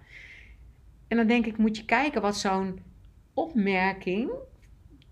En 1.08 1.16
dan 1.16 1.26
denk 1.26 1.46
ik, 1.46 1.56
moet 1.56 1.76
je 1.76 1.84
kijken 1.84 2.22
wat 2.22 2.36
zo'n 2.36 2.80
opmerking 3.34 4.30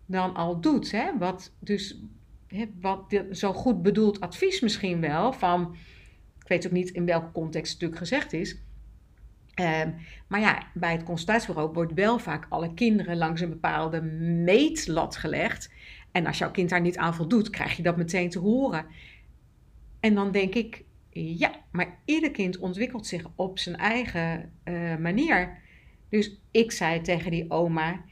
dan 0.06 0.34
al 0.34 0.60
doet. 0.60 0.90
Hè? 0.90 1.18
Wat 1.18 1.52
dus 1.58 2.02
hè, 2.46 2.64
wat 2.80 3.22
zo 3.30 3.52
goed 3.52 3.82
bedoeld 3.82 4.20
advies 4.20 4.60
misschien 4.60 5.00
wel 5.00 5.32
van, 5.32 5.76
ik 6.42 6.48
weet 6.48 6.66
ook 6.66 6.72
niet 6.72 6.90
in 6.90 7.06
welke 7.06 7.32
context 7.32 7.72
het 7.72 7.80
natuurlijk 7.80 8.08
gezegd 8.10 8.32
is. 8.32 8.56
Um, 9.60 9.94
maar 10.28 10.40
ja, 10.40 10.66
bij 10.74 10.92
het 10.92 11.02
consultatiebureau 11.02 11.72
wordt 11.72 11.92
wel 11.92 12.18
vaak 12.18 12.46
alle 12.48 12.74
kinderen 12.74 13.16
langs 13.16 13.40
een 13.40 13.48
bepaalde 13.48 14.02
meetlat 14.44 15.16
gelegd. 15.16 15.72
En 16.12 16.26
als 16.26 16.38
jouw 16.38 16.50
kind 16.50 16.70
daar 16.70 16.80
niet 16.80 16.96
aan 16.96 17.14
voldoet, 17.14 17.50
krijg 17.50 17.76
je 17.76 17.82
dat 17.82 17.96
meteen 17.96 18.30
te 18.30 18.38
horen. 18.38 18.86
En 20.00 20.14
dan 20.14 20.32
denk 20.32 20.54
ik, 20.54 20.84
ja, 21.10 21.52
maar 21.70 21.98
ieder 22.04 22.30
kind 22.30 22.58
ontwikkelt 22.58 23.06
zich 23.06 23.24
op 23.34 23.58
zijn 23.58 23.76
eigen 23.76 24.52
uh, 24.64 24.96
manier. 24.96 25.58
Dus 26.08 26.40
ik 26.50 26.72
zei 26.72 27.00
tegen 27.00 27.30
die 27.30 27.50
oma, 27.50 28.04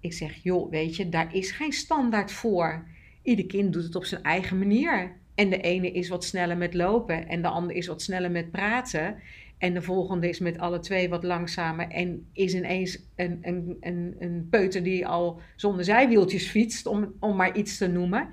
ik 0.00 0.12
zeg, 0.12 0.42
joh, 0.42 0.70
weet 0.70 0.96
je, 0.96 1.08
daar 1.08 1.34
is 1.34 1.50
geen 1.50 1.72
standaard 1.72 2.32
voor. 2.32 2.86
Ieder 3.22 3.46
kind 3.46 3.72
doet 3.72 3.84
het 3.84 3.94
op 3.94 4.04
zijn 4.04 4.22
eigen 4.22 4.58
manier. 4.58 5.16
En 5.34 5.50
de 5.50 5.60
ene 5.60 5.92
is 5.92 6.08
wat 6.08 6.24
sneller 6.24 6.56
met 6.56 6.74
lopen 6.74 7.28
en 7.28 7.42
de 7.42 7.48
ander 7.48 7.76
is 7.76 7.86
wat 7.86 8.02
sneller 8.02 8.30
met 8.30 8.50
praten. 8.50 9.16
En 9.58 9.74
de 9.74 9.82
volgende 9.82 10.28
is 10.28 10.38
met 10.38 10.58
alle 10.58 10.78
twee 10.78 11.08
wat 11.08 11.24
langzamer 11.24 11.88
en 11.88 12.28
is 12.32 12.54
ineens 12.54 12.98
een, 13.14 13.38
een, 13.42 13.76
een, 13.80 14.16
een 14.18 14.46
peuter 14.50 14.82
die 14.82 15.06
al 15.06 15.40
zonder 15.56 15.84
zijwieltjes 15.84 16.48
fietst, 16.48 16.86
om, 16.86 17.14
om 17.20 17.36
maar 17.36 17.56
iets 17.56 17.78
te 17.78 17.86
noemen. 17.86 18.28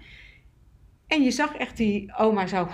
En 1.08 1.24
je 1.24 1.32
zag 1.32 1.56
echt 1.56 1.78
die 1.78 2.14
oma 2.18 2.48
zo, 2.48 2.68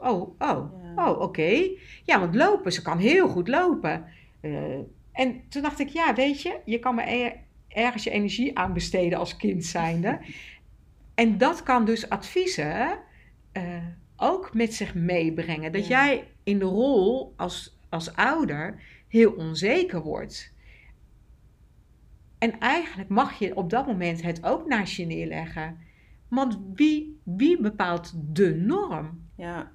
oh, 0.00 0.20
oh, 0.20 0.36
ja. 0.38 0.92
oh, 0.96 1.10
oké. 1.10 1.22
Okay. 1.22 1.78
Ja, 2.04 2.20
want 2.20 2.34
lopen, 2.34 2.72
ze 2.72 2.82
kan 2.82 2.98
heel 2.98 3.28
goed 3.28 3.48
lopen. 3.48 4.04
Uh, 4.40 4.78
en 5.12 5.42
toen 5.48 5.62
dacht 5.62 5.78
ik, 5.78 5.88
ja, 5.88 6.14
weet 6.14 6.42
je, 6.42 6.58
je 6.64 6.78
kan 6.78 6.94
maar 6.94 7.06
er, 7.06 7.32
ergens 7.68 8.04
je 8.04 8.10
energie 8.10 8.58
aan 8.58 8.72
besteden 8.72 9.18
als 9.18 9.36
kind 9.36 9.64
zijnde. 9.64 10.18
en 11.14 11.38
dat 11.38 11.62
kan 11.62 11.84
dus 11.84 12.08
adviezen 12.08 12.98
uh, 13.52 13.62
ook 14.16 14.54
met 14.54 14.74
zich 14.74 14.94
meebrengen. 14.94 15.72
Dat 15.72 15.86
ja. 15.86 16.06
jij 16.06 16.24
in 16.44 16.58
de 16.58 16.64
rol 16.64 17.34
als 17.36 17.75
als 17.96 18.14
ouder 18.14 18.82
heel 19.08 19.32
onzeker 19.32 20.02
wordt. 20.02 20.52
En 22.38 22.58
eigenlijk 22.58 23.08
mag 23.08 23.38
je 23.38 23.56
op 23.56 23.70
dat 23.70 23.86
moment 23.86 24.22
het 24.22 24.44
ook 24.44 24.66
naast 24.66 24.96
je 24.96 25.06
neerleggen. 25.06 25.78
Want 26.28 26.58
wie, 26.74 27.20
wie 27.22 27.60
bepaalt 27.60 28.12
de 28.36 28.54
norm? 28.54 29.28
Ja. 29.36 29.70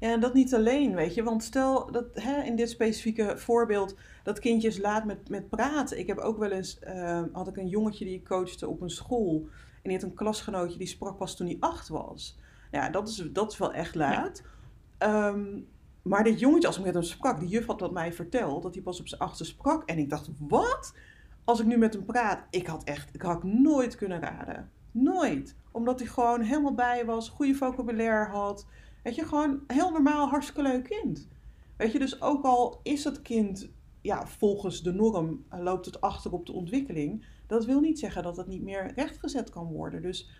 ja, 0.00 0.12
en 0.12 0.20
dat 0.20 0.34
niet 0.34 0.54
alleen, 0.54 0.94
weet 0.94 1.14
je. 1.14 1.22
Want 1.22 1.42
stel 1.42 1.92
dat 1.92 2.04
hè, 2.12 2.42
in 2.42 2.56
dit 2.56 2.70
specifieke 2.70 3.38
voorbeeld 3.38 3.96
dat 4.22 4.38
kindjes 4.38 4.78
laat 4.78 5.04
met, 5.04 5.28
met 5.28 5.48
praten. 5.48 5.98
Ik 5.98 6.06
heb 6.06 6.18
ook 6.18 6.38
wel 6.38 6.50
eens, 6.50 6.78
uh, 6.86 7.22
had 7.32 7.48
ik 7.48 7.56
een 7.56 7.68
jongetje 7.68 8.04
die 8.04 8.14
ik 8.14 8.24
coachte 8.24 8.68
op 8.68 8.80
een 8.80 8.90
school. 8.90 9.46
En 9.82 9.90
die 9.90 9.92
had 9.92 10.02
een 10.02 10.14
klasgenootje 10.14 10.78
die 10.78 10.86
sprak 10.86 11.16
pas 11.18 11.36
toen 11.36 11.46
hij 11.46 11.56
acht 11.60 11.88
was. 11.88 12.38
Ja, 12.70 12.88
dat 12.90 13.08
is, 13.08 13.28
dat 13.32 13.52
is 13.52 13.58
wel 13.58 13.72
echt 13.72 13.94
laat. 13.94 14.42
Ja. 14.98 15.28
Um, 15.28 15.66
maar 16.04 16.24
dit 16.24 16.40
jongetje, 16.40 16.66
als 16.66 16.78
ik 16.78 16.84
met 16.84 16.94
hem 16.94 17.02
sprak, 17.02 17.40
die 17.40 17.48
juf 17.48 17.66
had 17.66 17.80
wat 17.80 17.92
mij 17.92 18.12
verteld, 18.12 18.62
dat 18.62 18.74
hij 18.74 18.82
pas 18.82 19.00
op 19.00 19.08
zijn 19.08 19.20
achtste 19.20 19.44
sprak. 19.44 19.88
En 19.88 19.98
ik 19.98 20.10
dacht, 20.10 20.30
wat? 20.38 20.94
Als 21.44 21.60
ik 21.60 21.66
nu 21.66 21.76
met 21.76 21.94
hem 21.94 22.04
praat, 22.04 22.44
ik 22.50 22.66
had 22.66 22.84
echt, 22.84 23.14
ik 23.14 23.22
had 23.22 23.44
nooit 23.44 23.96
kunnen 23.96 24.20
raden. 24.20 24.70
Nooit. 24.90 25.56
Omdat 25.70 25.98
hij 25.98 26.08
gewoon 26.08 26.40
helemaal 26.40 26.74
bij 26.74 27.04
was, 27.04 27.28
goede 27.28 27.54
vocabulaire 27.54 28.30
had. 28.30 28.66
Weet 29.02 29.14
je, 29.14 29.24
gewoon 29.24 29.60
heel 29.66 29.90
normaal, 29.90 30.28
hartstikke 30.28 30.62
leuk 30.62 30.84
kind. 30.84 31.28
Weet 31.76 31.92
je, 31.92 31.98
dus 31.98 32.22
ook 32.22 32.44
al 32.44 32.80
is 32.82 33.04
het 33.04 33.22
kind, 33.22 33.70
ja, 34.00 34.26
volgens 34.26 34.82
de 34.82 34.92
norm 34.92 35.44
loopt 35.50 35.86
het 35.86 36.00
achter 36.00 36.32
op 36.32 36.46
de 36.46 36.52
ontwikkeling. 36.52 37.24
Dat 37.46 37.64
wil 37.64 37.80
niet 37.80 37.98
zeggen 37.98 38.22
dat 38.22 38.36
het 38.36 38.46
niet 38.46 38.62
meer 38.62 38.92
rechtgezet 38.94 39.50
kan 39.50 39.66
worden. 39.66 40.02
Dus, 40.02 40.30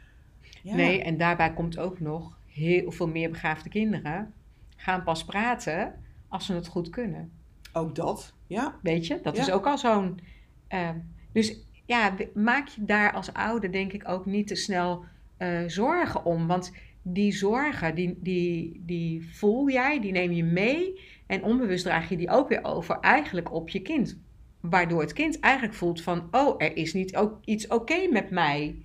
ja. 0.62 0.74
Nee, 0.74 1.03
en 1.03 1.18
daarbij 1.18 1.55
komt 1.55 1.79
ook 1.79 2.00
nog 2.00 2.38
heel 2.46 2.90
veel 2.90 3.09
meer 3.09 3.31
begaafde 3.31 3.68
kinderen 3.68 4.35
gaan 4.84 5.02
pas 5.02 5.24
praten 5.24 5.94
als 6.28 6.46
ze 6.46 6.54
het 6.54 6.66
goed 6.66 6.88
kunnen. 6.90 7.32
Ook 7.72 7.94
dat, 7.94 8.34
ja. 8.46 8.78
Weet 8.82 9.06
je, 9.06 9.20
dat 9.22 9.36
ja. 9.36 9.42
is 9.42 9.50
ook 9.50 9.66
al 9.66 9.78
zo'n. 9.78 10.20
Uh, 10.68 10.90
dus 11.32 11.60
ja, 11.86 12.14
maak 12.34 12.68
je 12.68 12.84
daar 12.84 13.12
als 13.12 13.32
ouder 13.32 13.72
denk 13.72 13.92
ik 13.92 14.08
ook 14.08 14.26
niet 14.26 14.46
te 14.46 14.54
snel 14.54 15.04
uh, 15.38 15.62
zorgen 15.66 16.24
om. 16.24 16.46
Want 16.46 16.72
die 17.02 17.32
zorgen, 17.32 17.94
die, 17.94 18.18
die, 18.20 18.82
die 18.86 19.34
voel 19.34 19.70
jij, 19.70 20.00
die 20.00 20.12
neem 20.12 20.32
je 20.32 20.44
mee. 20.44 21.00
En 21.26 21.42
onbewust 21.42 21.84
draag 21.84 22.08
je 22.08 22.16
die 22.16 22.30
ook 22.30 22.48
weer 22.48 22.64
over 22.64 23.00
eigenlijk 23.00 23.52
op 23.52 23.68
je 23.68 23.80
kind. 23.80 24.18
Waardoor 24.60 25.00
het 25.00 25.12
kind 25.12 25.40
eigenlijk 25.40 25.74
voelt 25.74 26.02
van, 26.02 26.28
oh, 26.30 26.54
er 26.58 26.76
is 26.76 26.92
niet 26.92 27.16
ook 27.16 27.38
iets 27.44 27.64
oké 27.64 27.74
okay 27.74 28.08
met 28.12 28.30
mij. 28.30 28.76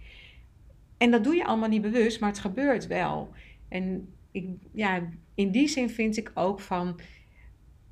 En 0.97 1.11
dat 1.11 1.23
doe 1.23 1.35
je 1.35 1.45
allemaal 1.45 1.69
niet 1.69 1.81
bewust, 1.81 2.19
maar 2.19 2.29
het 2.29 2.39
gebeurt 2.39 2.87
wel. 2.87 3.29
En 3.67 4.13
ik, 4.31 4.47
ja, 4.71 5.09
in 5.35 5.51
die 5.51 5.67
zin 5.67 5.89
vind 5.89 6.17
ik 6.17 6.31
ook 6.33 6.59
van 6.59 6.99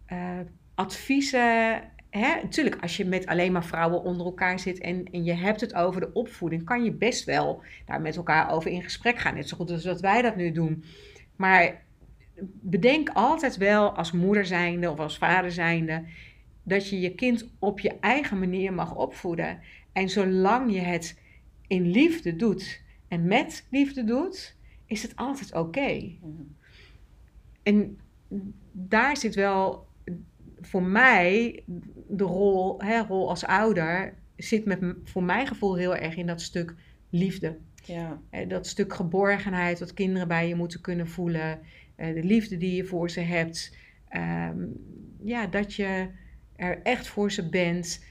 eh, 0.06 0.40
adviezen. 0.76 1.82
Hè? 2.10 2.42
Natuurlijk, 2.42 2.82
als 2.82 2.98
je 2.98 3.06
met 3.06 3.26
alleen 3.26 3.52
maar 3.52 3.66
vrouwen 3.66 4.04
onder 4.04 4.26
elkaar 4.26 4.60
zit 4.60 4.80
en, 4.80 5.06
en 5.12 5.24
je 5.24 5.34
hebt 5.34 5.62
het 5.62 5.74
over 5.74 6.02
de 6.02 6.14
opvoeding, 6.14 6.64
kan 6.64 6.84
je 6.84 6.92
best 6.92 7.24
wel 7.24 7.64
daar 7.86 8.02
met 8.02 8.16
elkaar 8.16 8.52
over 8.52 8.72
in 8.72 8.84
gesprek 8.84 9.18
gaan. 9.18 9.36
Net 9.36 9.50
zo 9.50 9.58
goed 9.58 9.72
als 9.72 9.84
dat 9.84 10.02
wij 10.02 10.22
dat 10.22 10.36
nu 10.36 10.52
doen. 10.52 10.84
Maar 11.36 11.86
bedenk 12.62 13.10
altijd 13.10 13.58
wel 13.58 13.92
als 13.92 14.12
moeder 14.12 14.46
zijnde 14.46 14.92
of 14.92 15.00
als 15.00 15.18
vader 15.18 15.52
zijnde 15.52 16.04
dat 16.64 16.90
je 16.90 17.00
je 17.00 17.16
kind 17.16 17.50
op 17.60 17.80
je 17.80 18.00
eigen 18.00 18.40
manier 18.40 18.74
mag 18.74 18.96
opvoeden. 18.96 19.60
En 19.94 20.10
zolang 20.10 20.74
je 20.74 20.80
het 20.80 21.20
in 21.68 21.92
liefde 21.92 22.36
doet 22.36 22.82
en 23.08 23.28
met 23.28 23.68
liefde 23.72 24.04
doet, 24.04 24.57
is 24.88 25.02
het 25.02 25.16
altijd 25.16 25.54
oké. 25.54 26.12
En 27.64 27.98
daar 28.72 29.18
zit 29.18 29.36
wel 29.36 29.88
voor 30.62 30.84
mij 30.84 31.64
de 32.08 32.24
rol, 32.24 32.82
hè, 32.82 33.02
rol 33.02 33.30
als 33.30 33.46
ouder, 33.46 34.14
zit 34.36 34.66
met, 34.66 34.80
voor 35.04 35.24
mijn 35.24 35.48
gevoel 35.48 35.76
heel 35.76 35.96
erg 35.96 36.16
in 36.16 36.28
dat 36.28 36.42
stuk 36.42 36.76
liefde. 37.10 37.58
Ja. 37.84 38.22
Dat 38.48 38.68
stuk 38.68 38.94
geborgenheid 38.94 39.80
wat 39.80 39.94
kinderen 39.94 40.28
bij 40.28 40.48
je 40.48 40.56
moeten 40.56 40.82
kunnen 40.82 41.08
voelen. 41.08 41.60
Eh, 41.96 42.14
de 42.14 42.24
liefde 42.24 42.58
die 42.58 42.76
je 42.76 42.86
voor 42.86 43.10
ze 43.10 43.20
hebt. 43.20 43.78
Ehm, 44.10 44.66
ja, 45.24 45.48
dat 45.48 45.74
je 45.74 46.10
er 46.56 46.82
echt 46.82 47.08
voor 47.08 47.32
ze 47.32 47.50
bent. 47.50 48.06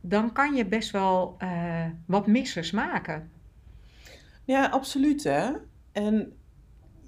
Dan 0.00 0.32
kan 0.32 0.54
je 0.54 0.66
best 0.66 0.90
wel 0.90 1.36
uh, 1.42 1.86
wat 2.06 2.26
missers 2.26 2.70
maken. 2.70 3.30
Ja, 4.44 4.66
absoluut 4.66 5.24
hè. 5.24 5.50
En 5.94 6.32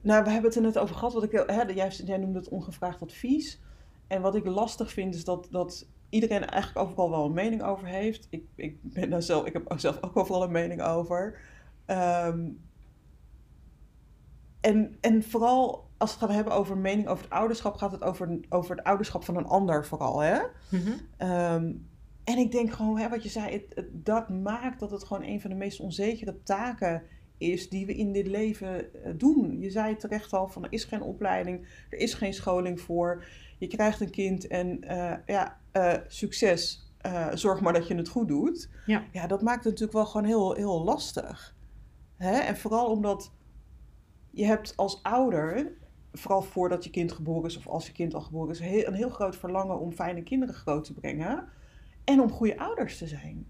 nou, 0.03 0.25
we 0.25 0.31
hebben 0.31 0.51
het 0.51 0.59
er 0.59 0.63
net 0.63 0.79
over 0.79 0.95
gehad. 0.95 1.13
Wat 1.13 1.23
ik, 1.23 1.31
hè, 1.33 1.63
jij, 1.63 1.89
jij 1.89 2.17
noemde 2.17 2.39
het 2.39 2.49
ongevraagd 2.49 3.03
advies. 3.03 3.61
En 4.07 4.23
wat 4.23 4.35
ik 4.35 4.47
lastig 4.47 4.93
vind 4.93 5.15
is 5.15 5.25
dat, 5.25 5.49
dat 5.51 5.89
iedereen 6.09 6.47
eigenlijk 6.47 6.89
overal 6.89 7.11
wel 7.11 7.25
een 7.25 7.33
mening 7.33 7.63
over 7.63 7.87
heeft. 7.87 8.27
Ik, 8.31 8.45
ik, 8.55 8.79
ben 8.83 9.11
daar 9.11 9.23
zelf, 9.23 9.47
ik 9.47 9.53
heb 9.53 9.73
zelf 9.77 10.03
ook 10.03 10.17
overal 10.17 10.43
een 10.43 10.51
mening 10.51 10.83
over. 10.83 11.39
Um, 11.87 12.61
en, 14.61 14.97
en 15.01 15.23
vooral 15.23 15.89
als 15.97 16.11
we 16.11 16.19
het 16.19 16.27
gaan 16.27 16.37
hebben 16.37 16.55
over 16.55 16.77
mening 16.77 17.09
over 17.09 17.25
het 17.25 17.33
ouderschap, 17.33 17.77
gaat 17.77 17.93
het 17.93 18.03
over, 18.03 18.41
over 18.49 18.77
het 18.77 18.85
ouderschap 18.85 19.25
van 19.25 19.37
een 19.37 19.47
ander 19.47 19.87
vooral. 19.87 20.19
Hè? 20.19 20.39
Mhm. 20.71 20.93
Ehm, 21.17 21.73
en 22.25 22.39
ik 22.39 22.51
denk 22.51 22.73
gewoon, 22.73 22.99
hè, 22.99 23.09
wat 23.09 23.23
je 23.23 23.29
zei, 23.29 23.53
het, 23.53 23.85
dat 23.93 24.29
maakt 24.29 24.81
dat 24.81 24.91
het 24.91 25.05
gewoon 25.05 25.23
een 25.23 25.41
van 25.41 25.51
de 25.51 25.57
meest 25.57 25.81
onzekere 25.81 26.43
taken 26.43 27.03
is 27.39 27.69
die 27.69 27.87
we 27.87 27.95
in 27.95 28.13
dit 28.13 28.27
leven 28.27 29.05
eh, 29.05 29.13
doen. 29.17 29.61
Je 29.61 29.71
zei 29.71 29.97
terecht 29.97 30.33
al 30.33 30.49
van 30.49 30.65
er 30.65 30.73
is 30.73 30.85
geen 30.85 31.03
opleiding, 31.03 31.67
er 31.91 31.99
is 31.99 32.15
geen 32.15 32.35
scholing 32.35 32.81
voor. 32.81 33.25
Je 33.59 33.67
krijgt 33.67 34.01
een 34.01 34.11
kind 34.11 34.47
en 34.47 34.85
uh, 34.85 35.15
ja, 35.27 35.61
uh, 35.73 35.95
succes. 36.07 36.91
zorg 37.35 37.61
maar 37.61 37.73
dat 37.73 37.89
je 37.89 37.95
het 37.95 38.09
goed 38.09 38.29
doet. 38.29 38.71
Ja. 38.87 39.05
ja, 39.13 39.27
dat 39.27 39.43
maakt 39.43 39.65
het 39.65 39.65
natuurlijk 39.65 39.93
wel 39.93 40.07
gewoon 40.07 40.27
heel, 40.27 40.55
heel 40.55 40.85
lastig. 40.85 41.57
Hè? 42.17 42.39
En 42.39 42.57
vooral 42.57 42.91
omdat 42.91 43.33
je 44.31 44.45
hebt 44.45 44.77
als 44.77 45.03
ouder, 45.03 45.73
vooral 46.13 46.43
voordat 46.43 46.85
je 46.85 46.91
kind 46.91 47.13
geboren 47.13 47.51
is 47.51 47.57
of 47.57 47.69
als 47.69 47.87
je 47.87 47.93
kind 47.93 48.15
al 48.15 48.21
geboren 48.21 48.51
is, 48.51 48.87
een 48.87 48.95
heel 48.95 49.11
groot 49.11 49.37
verlangen 49.37 49.81
om 49.81 49.93
fijne 49.93 50.23
kinderen 50.23 50.55
groot 50.55 50.85
te 50.85 50.95
brengen 50.95 51.49
en 52.05 52.21
om 52.21 52.31
goede 52.31 52.59
ouders 52.59 52.99
te 52.99 53.07
zijn. 53.07 53.47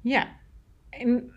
Ja. 0.00 0.36
En, 0.88 1.32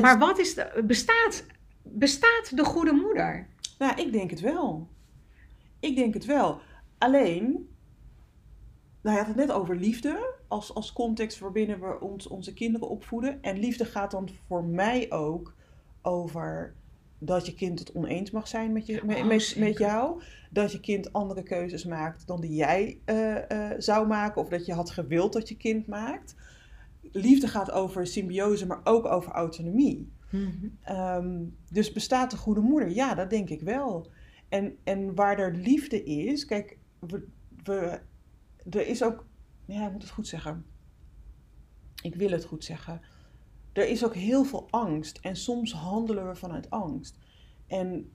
maar 0.00 0.18
wat 0.18 0.38
is 0.38 0.54
de, 0.54 0.82
bestaat, 0.86 1.44
bestaat 1.82 2.56
de 2.56 2.64
goede 2.64 2.92
moeder? 2.92 3.46
Nou, 3.78 4.00
ik 4.00 4.12
denk 4.12 4.30
het 4.30 4.40
wel. 4.40 4.88
Ik 5.80 5.96
denk 5.96 6.14
het 6.14 6.24
wel. 6.24 6.60
Alleen, 6.98 7.68
nou, 9.00 9.16
je 9.16 9.24
had 9.24 9.26
het 9.26 9.46
net 9.46 9.52
over 9.52 9.76
liefde 9.76 10.34
als, 10.48 10.74
als 10.74 10.92
context 10.92 11.38
waarbinnen 11.38 11.80
we 11.80 12.00
ons, 12.00 12.26
onze 12.26 12.52
kinderen 12.52 12.88
opvoeden. 12.88 13.42
En 13.42 13.58
liefde 13.58 13.84
gaat 13.84 14.10
dan 14.10 14.28
voor 14.46 14.64
mij 14.64 15.10
ook 15.10 15.54
over 16.02 16.74
dat 17.18 17.46
je 17.46 17.54
kind 17.54 17.78
het 17.78 17.92
oneens 17.92 18.30
mag 18.30 18.48
zijn 18.48 18.72
met, 18.72 18.86
je, 18.86 19.00
met, 19.04 19.26
met, 19.26 19.54
met, 19.58 19.78
jou. 19.78 20.22
Dat 20.50 20.72
je 20.72 20.80
kind 20.80 21.12
andere 21.12 21.42
keuzes 21.42 21.84
maakt 21.84 22.26
dan 22.26 22.40
die 22.40 22.54
jij 22.54 23.00
uh, 23.06 23.34
uh, 23.48 23.70
zou 23.78 24.06
maken. 24.06 24.42
Of 24.42 24.48
dat 24.48 24.66
je 24.66 24.72
had 24.72 24.90
gewild 24.90 25.32
dat 25.32 25.48
je 25.48 25.56
kind 25.56 25.86
maakt. 25.86 26.34
Liefde 27.12 27.48
gaat 27.48 27.70
over 27.70 28.06
symbiose, 28.06 28.66
maar 28.66 28.80
ook 28.84 29.06
over 29.06 29.32
autonomie. 29.32 30.12
Mm-hmm. 30.30 30.78
Um, 30.90 31.56
dus 31.70 31.92
bestaat 31.92 32.30
de 32.30 32.36
goede 32.36 32.60
moeder? 32.60 32.90
Ja, 32.90 33.14
dat 33.14 33.30
denk 33.30 33.48
ik 33.48 33.60
wel. 33.60 34.10
En, 34.48 34.76
en 34.84 35.14
waar 35.14 35.38
er 35.38 35.54
liefde 35.54 36.04
is, 36.04 36.44
kijk, 36.44 36.78
we, 36.98 37.26
we, 37.64 38.00
er 38.70 38.86
is 38.86 39.02
ook, 39.02 39.26
ja, 39.64 39.86
ik 39.86 39.92
moet 39.92 40.02
het 40.02 40.10
goed 40.10 40.28
zeggen. 40.28 40.64
Ik 42.02 42.14
wil 42.14 42.30
het 42.30 42.44
goed 42.44 42.64
zeggen 42.64 43.00
er 43.78 43.88
is 43.88 44.04
ook 44.04 44.14
heel 44.14 44.44
veel 44.44 44.66
angst 44.70 45.18
en 45.18 45.36
soms 45.36 45.72
handelen 45.72 46.28
we 46.28 46.34
vanuit 46.34 46.70
angst. 46.70 47.18
En 47.66 48.12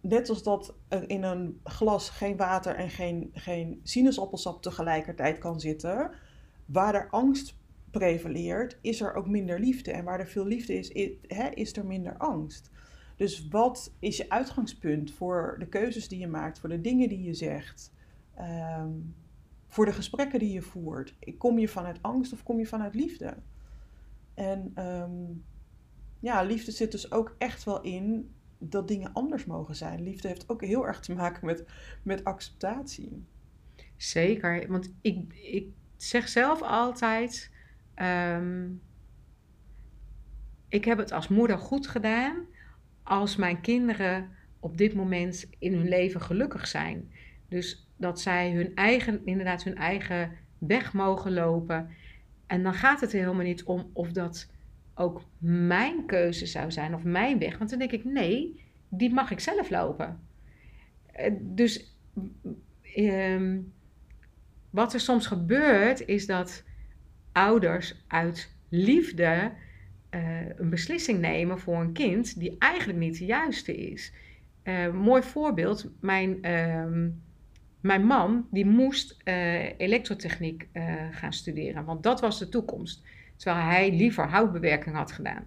net 0.00 0.28
als 0.28 0.42
dat 0.42 0.74
er 0.88 1.08
in 1.08 1.22
een 1.22 1.60
glas 1.64 2.10
geen 2.10 2.36
water 2.36 2.74
en 2.74 2.90
geen, 2.90 3.30
geen 3.32 3.80
sinaasappelsap 3.82 4.62
tegelijkertijd 4.62 5.38
kan 5.38 5.60
zitten, 5.60 6.10
waar 6.64 6.94
er 6.94 7.10
angst 7.10 7.56
prevaleert, 7.98 8.78
is 8.80 9.00
er 9.00 9.14
ook 9.14 9.28
minder 9.28 9.60
liefde. 9.60 9.92
En 9.92 10.04
waar 10.04 10.20
er 10.20 10.26
veel 10.26 10.46
liefde 10.46 10.74
is, 10.74 10.88
is, 11.54 11.76
er 11.76 11.86
minder 11.86 12.16
angst. 12.16 12.70
Dus 13.16 13.48
wat 13.48 13.94
is 13.98 14.16
je 14.16 14.30
uitgangspunt 14.30 15.12
voor 15.12 15.56
de 15.58 15.66
keuzes 15.66 16.08
die 16.08 16.18
je 16.18 16.26
maakt, 16.26 16.58
voor 16.58 16.68
de 16.68 16.80
dingen 16.80 17.08
die 17.08 17.22
je 17.22 17.34
zegt, 17.34 17.92
um, 18.78 19.14
voor 19.68 19.84
de 19.84 19.92
gesprekken 19.92 20.38
die 20.38 20.52
je 20.52 20.62
voert? 20.62 21.14
Kom 21.38 21.58
je 21.58 21.68
vanuit 21.68 21.98
angst 22.02 22.32
of 22.32 22.42
kom 22.42 22.58
je 22.58 22.66
vanuit 22.66 22.94
liefde? 22.94 23.36
En 24.34 24.72
um, 24.78 25.44
ja, 26.20 26.42
liefde 26.42 26.70
zit 26.70 26.92
dus 26.92 27.12
ook 27.12 27.34
echt 27.38 27.64
wel 27.64 27.82
in 27.82 28.34
dat 28.58 28.88
dingen 28.88 29.12
anders 29.12 29.44
mogen 29.44 29.76
zijn. 29.76 30.02
Liefde 30.02 30.28
heeft 30.28 30.48
ook 30.48 30.64
heel 30.64 30.86
erg 30.86 31.00
te 31.00 31.14
maken 31.14 31.46
met, 31.46 31.64
met 32.02 32.24
acceptatie. 32.24 33.24
Zeker, 33.96 34.68
want 34.68 34.94
ik, 35.00 35.34
ik 35.34 35.68
zeg 35.96 36.28
zelf 36.28 36.62
altijd: 36.62 37.50
um, 38.02 38.80
ik 40.68 40.84
heb 40.84 40.98
het 40.98 41.12
als 41.12 41.28
moeder 41.28 41.58
goed 41.58 41.86
gedaan 41.86 42.36
als 43.02 43.36
mijn 43.36 43.60
kinderen 43.60 44.30
op 44.60 44.78
dit 44.78 44.94
moment 44.94 45.46
in 45.58 45.74
hun 45.74 45.88
leven 45.88 46.20
gelukkig 46.20 46.66
zijn. 46.66 47.10
Dus 47.48 47.88
dat 47.96 48.20
zij 48.20 48.52
hun 48.52 48.74
eigen, 48.74 49.20
inderdaad 49.24 49.62
hun 49.62 49.76
eigen 49.76 50.32
weg 50.58 50.92
mogen 50.92 51.32
lopen. 51.32 51.88
En 52.46 52.62
dan 52.62 52.74
gaat 52.74 53.00
het 53.00 53.12
er 53.12 53.18
helemaal 53.18 53.44
niet 53.44 53.64
om 53.64 53.90
of 53.92 54.12
dat 54.12 54.50
ook 54.94 55.22
mijn 55.38 56.06
keuze 56.06 56.46
zou 56.46 56.72
zijn 56.72 56.94
of 56.94 57.02
mijn 57.02 57.38
weg. 57.38 57.58
Want 57.58 57.70
dan 57.70 57.78
denk 57.78 57.92
ik, 57.92 58.04
nee, 58.04 58.60
die 58.88 59.12
mag 59.12 59.30
ik 59.30 59.40
zelf 59.40 59.70
lopen. 59.70 60.20
Eh, 61.12 61.32
dus 61.40 61.94
ehm, 62.82 63.60
wat 64.70 64.94
er 64.94 65.00
soms 65.00 65.26
gebeurt, 65.26 66.06
is 66.06 66.26
dat 66.26 66.64
ouders 67.34 68.04
uit 68.06 68.54
liefde 68.68 69.52
uh, 70.10 70.48
een 70.56 70.70
beslissing 70.70 71.20
nemen 71.20 71.58
voor 71.58 71.80
een 71.80 71.92
kind 71.92 72.38
die 72.38 72.56
eigenlijk 72.58 72.98
niet 72.98 73.18
de 73.18 73.24
juiste 73.24 73.76
is. 73.76 74.12
Uh, 74.64 74.92
mooi 74.92 75.22
voorbeeld, 75.22 75.90
mijn 76.00 76.42
ehm, 76.42 77.08
mijn 77.80 78.06
man, 78.06 78.46
die 78.50 78.66
moest 78.66 79.16
uh, 79.24 79.78
elektrotechniek 79.78 80.68
gaan 81.10 81.32
studeren, 81.32 81.84
want 81.84 82.02
dat 82.02 82.20
was 82.20 82.38
de 82.38 82.48
toekomst. 82.48 83.02
Terwijl 83.36 83.64
hij 83.64 83.92
liever 83.92 84.28
houtbewerking 84.28 84.96
had 84.96 85.12
gedaan. 85.12 85.46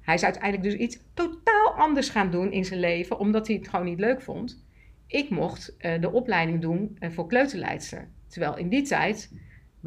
Hij 0.00 0.14
is 0.14 0.24
uiteindelijk 0.24 0.62
dus 0.62 0.74
iets 0.74 0.98
totaal 1.14 1.74
anders 1.76 2.08
gaan 2.08 2.30
doen 2.30 2.52
in 2.52 2.64
zijn 2.64 2.80
leven, 2.80 3.18
omdat 3.18 3.46
hij 3.46 3.56
het 3.56 3.68
gewoon 3.68 3.84
niet 3.84 3.98
leuk 3.98 4.20
vond. 4.20 4.64
Ik 5.06 5.30
mocht 5.30 5.76
de 6.00 6.10
opleiding 6.12 6.60
doen 6.60 6.98
voor 7.00 7.26
kleuterleidster. 7.26 8.08
Terwijl 8.26 8.56
in 8.56 8.68
die 8.68 8.82
tijd 8.82 9.30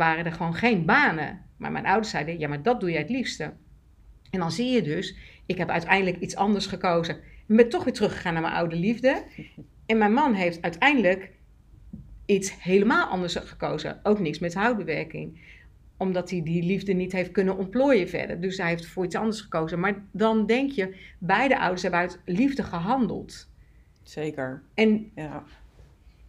waren 0.01 0.25
er 0.25 0.31
gewoon 0.31 0.55
geen 0.55 0.85
banen. 0.85 1.39
Maar 1.57 1.71
mijn 1.71 1.85
ouders 1.85 2.09
zeiden, 2.09 2.39
ja, 2.39 2.47
maar 2.47 2.61
dat 2.61 2.79
doe 2.79 2.91
jij 2.91 2.99
het 2.99 3.09
liefste. 3.09 3.53
En 4.29 4.39
dan 4.39 4.51
zie 4.51 4.71
je 4.71 4.81
dus, 4.81 5.15
ik 5.45 5.57
heb 5.57 5.69
uiteindelijk 5.69 6.19
iets 6.19 6.35
anders 6.35 6.65
gekozen. 6.65 7.15
Ik 7.47 7.55
ben 7.55 7.69
toch 7.69 7.83
weer 7.83 7.93
teruggegaan 7.93 8.33
naar 8.33 8.41
mijn 8.41 8.53
oude 8.53 8.75
liefde. 8.75 9.23
En 9.85 9.97
mijn 9.97 10.13
man 10.13 10.33
heeft 10.33 10.61
uiteindelijk 10.61 11.31
iets 12.25 12.63
helemaal 12.63 13.07
anders 13.07 13.35
gekozen. 13.35 13.99
Ook 14.03 14.19
niks 14.19 14.39
met 14.39 14.53
houtbewerking. 14.53 15.39
Omdat 15.97 16.29
hij 16.29 16.43
die 16.43 16.63
liefde 16.63 16.93
niet 16.93 17.11
heeft 17.11 17.31
kunnen 17.31 17.57
ontplooien 17.57 18.09
verder. 18.09 18.41
Dus 18.41 18.57
hij 18.57 18.69
heeft 18.69 18.85
voor 18.85 19.05
iets 19.05 19.15
anders 19.15 19.41
gekozen. 19.41 19.79
Maar 19.79 20.03
dan 20.11 20.45
denk 20.45 20.71
je, 20.71 20.95
beide 21.17 21.59
ouders 21.59 21.81
hebben 21.81 21.99
uit 21.99 22.19
liefde 22.25 22.63
gehandeld. 22.63 23.49
Zeker. 24.03 24.63
En 24.73 25.11
ja, 25.15 25.43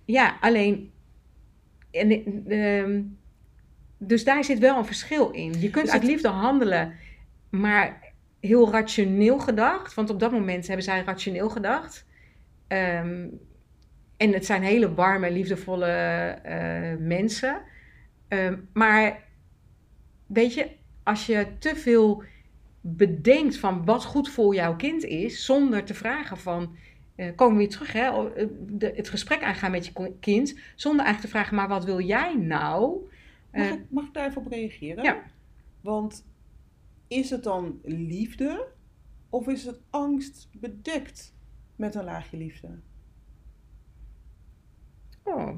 ja 0.05 0.37
alleen. 0.41 0.91
En, 1.91 2.11
uh, 2.53 3.01
dus 4.07 4.25
daar 4.25 4.45
zit 4.45 4.59
wel 4.59 4.79
een 4.79 4.85
verschil 4.85 5.31
in. 5.31 5.61
Je 5.61 5.71
kunt 5.71 5.91
uit 5.91 6.05
liefde 6.05 6.29
handelen, 6.29 6.95
maar 7.51 8.13
heel 8.41 8.71
rationeel 8.71 9.39
gedacht. 9.39 9.95
Want 9.95 10.11
op 10.11 10.21
dat 10.21 10.33
moment 10.33 10.67
hebben 10.67 10.85
zij 10.85 11.03
rationeel 11.03 11.51
gedacht. 11.51 12.07
Ehm, 12.69 13.27
en 14.17 14.33
het 14.33 14.47
zijn 14.47 14.63
hele 14.63 14.95
warme, 14.95 15.31
liefdevolle 15.31 15.87
eh, 15.87 16.97
mensen. 16.99 17.63
Ehm, 18.29 18.57
maar 18.73 19.23
weet 20.27 20.55
je, 20.55 20.71
als 21.03 21.27
je 21.27 21.47
te 21.59 21.77
veel 21.77 22.23
bedenkt 22.81 23.57
van 23.57 23.85
wat 23.85 24.05
goed 24.05 24.31
voor 24.31 24.55
jouw 24.55 24.77
kind 24.77 25.05
is, 25.05 25.45
zonder 25.45 25.85
te 25.85 25.95
vragen 25.95 26.39
van, 26.39 26.77
uh, 27.17 27.27
komen 27.37 27.57
we 27.57 27.59
weer 27.59 27.71
terug, 27.71 27.93
hè, 27.93 28.33
eh, 28.35 28.47
de, 28.59 28.93
het 28.97 29.09
gesprek 29.09 29.43
aangaan 29.43 29.71
met 29.71 29.87
je 29.87 30.13
kind, 30.21 30.59
zonder 30.75 31.05
eigenlijk 31.05 31.21
te 31.21 31.39
vragen, 31.39 31.57
maar 31.57 31.69
wat 31.69 31.85
wil 31.85 32.01
jij 32.01 32.37
nou? 32.37 33.11
Mag, 33.53 33.71
ik, 33.71 33.91
mag 33.91 34.07
ik 34.07 34.15
daar 34.15 34.29
even 34.29 34.45
op 34.45 34.53
reageren? 34.53 35.05
Ja. 35.05 35.23
Want 35.81 36.27
is 37.09 37.31
het 37.31 37.43
dan 37.43 37.81
liefde 37.83 38.69
of 39.31 39.49
is 39.49 39.65
het 39.65 39.81
angst 39.91 40.49
bedekt 40.53 41.35
met 41.77 41.95
een 41.95 42.05
laagje 42.05 42.37
liefde? 42.37 42.79
Oh. 45.23 45.57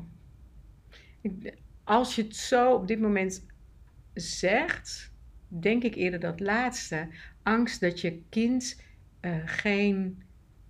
Als 1.84 2.14
je 2.14 2.22
het 2.22 2.36
zo 2.36 2.74
op 2.74 2.86
dit 2.86 3.00
moment 3.00 3.46
zegt, 4.14 5.12
denk 5.48 5.82
ik 5.82 5.94
eerder 5.94 6.20
dat 6.20 6.40
laatste. 6.40 7.08
Angst 7.42 7.80
dat 7.80 8.00
je 8.00 8.22
kind 8.28 8.82
uh, 9.20 9.36
geen. 9.44 10.22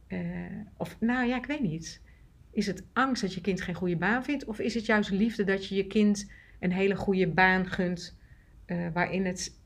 Uh, 0.08 0.60
of 0.76 1.00
nou 1.00 1.26
ja, 1.28 1.36
ik 1.36 1.46
weet 1.46 1.60
niet. 1.60 2.02
Is 2.50 2.66
het 2.66 2.84
angst 2.92 3.22
dat 3.22 3.34
je 3.34 3.40
kind 3.40 3.60
geen 3.60 3.74
goede 3.74 3.96
baan 3.96 4.24
vindt? 4.24 4.44
Of 4.44 4.58
is 4.58 4.74
het 4.74 4.86
juist 4.86 5.10
liefde 5.10 5.44
dat 5.44 5.66
je 5.66 5.74
je 5.74 5.86
kind 5.86 6.32
een 6.64 6.72
hele 6.72 6.96
goede 6.96 7.28
baan 7.28 7.66
gunt. 7.66 8.16
Uh, 8.66 8.86
waarin 8.92 9.26
het 9.26 9.60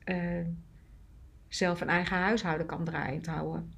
zelf 1.47 1.81
een 1.81 1.89
eigen 1.89 2.17
huishouden 2.17 2.67
kan 2.67 2.85
draaiend 2.85 3.25
houden? 3.25 3.73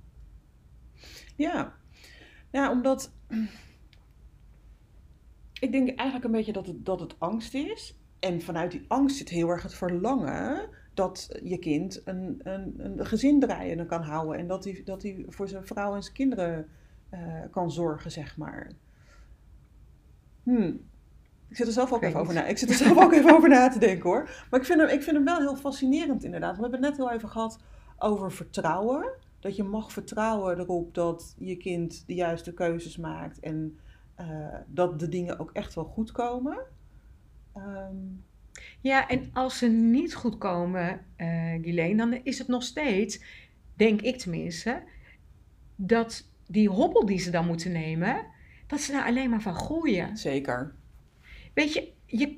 Ja, 1.35 1.73
ja 2.51 2.71
omdat 2.71 3.11
ik 5.59 5.71
denk 5.71 5.87
eigenlijk 5.87 6.23
een 6.25 6.31
beetje 6.31 6.53
dat 6.53 6.67
het, 6.67 6.85
dat 6.85 6.99
het 6.99 7.19
angst 7.19 7.53
is. 7.53 7.95
En 8.19 8.41
vanuit 8.41 8.71
die 8.71 8.85
angst 8.87 9.17
zit 9.17 9.29
heel 9.29 9.49
erg 9.49 9.63
het 9.63 9.73
verlangen 9.73 10.69
dat 10.93 11.39
je 11.43 11.57
kind 11.57 12.01
een, 12.05 12.39
een, 12.43 12.73
een 12.77 13.05
gezin 13.05 13.39
draaien 13.39 13.87
kan 13.87 14.01
houden. 14.01 14.39
En 14.39 14.47
dat 14.47 14.63
hij, 14.63 14.81
dat 14.85 15.01
hij 15.01 15.25
voor 15.27 15.47
zijn 15.47 15.65
vrouw 15.65 15.95
en 15.95 16.03
zijn 16.03 16.15
kinderen 16.15 16.67
uh, 17.13 17.43
kan 17.51 17.71
zorgen, 17.71 18.11
zeg 18.11 18.37
maar. 18.37 18.71
Hmm. 20.43 20.89
Ik 21.51 21.57
zit 21.57 21.67
er 21.67 21.73
zelf 21.73 21.93
ook 21.93 22.01
even 22.01 22.19
over 22.19 22.33
na. 22.33 22.45
Ik 22.45 22.57
zit 22.57 22.69
er 22.69 22.75
zelf 22.75 23.03
ook 23.03 23.13
even 23.17 23.35
over 23.35 23.49
na 23.49 23.67
te 23.67 23.79
denken 23.79 24.09
hoor. 24.09 24.45
Maar 24.49 24.59
ik 24.59 24.65
vind, 24.65 24.79
hem, 24.79 24.89
ik 24.89 25.03
vind 25.03 25.15
hem 25.15 25.25
wel 25.25 25.39
heel 25.39 25.55
fascinerend 25.55 26.23
inderdaad. 26.23 26.55
We 26.55 26.61
hebben 26.61 26.79
het 26.79 26.89
net 26.89 26.97
heel 26.97 27.15
even 27.15 27.29
gehad 27.29 27.59
over 27.97 28.31
vertrouwen. 28.31 29.11
Dat 29.39 29.55
je 29.55 29.63
mag 29.63 29.91
vertrouwen 29.91 30.59
erop 30.59 30.93
dat 30.93 31.35
je 31.37 31.57
kind 31.57 32.03
de 32.07 32.13
juiste 32.13 32.53
keuzes 32.53 32.97
maakt. 32.97 33.39
En 33.39 33.79
uh, 34.19 34.55
dat 34.67 34.99
de 34.99 35.07
dingen 35.07 35.39
ook 35.39 35.49
echt 35.53 35.73
wel 35.73 35.83
goed 35.83 36.11
komen. 36.11 36.57
Um... 37.57 38.23
Ja, 38.81 39.07
en 39.07 39.29
als 39.33 39.57
ze 39.57 39.67
niet 39.67 40.15
goed 40.15 40.37
komen, 40.37 41.05
uh, 41.17 41.97
dan 41.97 42.13
is 42.23 42.37
het 42.37 42.47
nog 42.47 42.63
steeds, 42.63 43.21
denk 43.75 44.01
ik 44.01 44.17
tenminste, 44.17 44.83
dat 45.75 46.29
die 46.47 46.69
hobbel 46.69 47.05
die 47.05 47.19
ze 47.19 47.31
dan 47.31 47.47
moeten 47.47 47.71
nemen, 47.71 48.25
dat 48.67 48.79
ze 48.79 48.91
daar 48.91 49.05
alleen 49.05 49.29
maar 49.29 49.41
van 49.41 49.55
groeien. 49.55 50.17
Zeker. 50.17 50.75
Weet 51.53 51.73
je, 51.73 51.91
je 52.05 52.37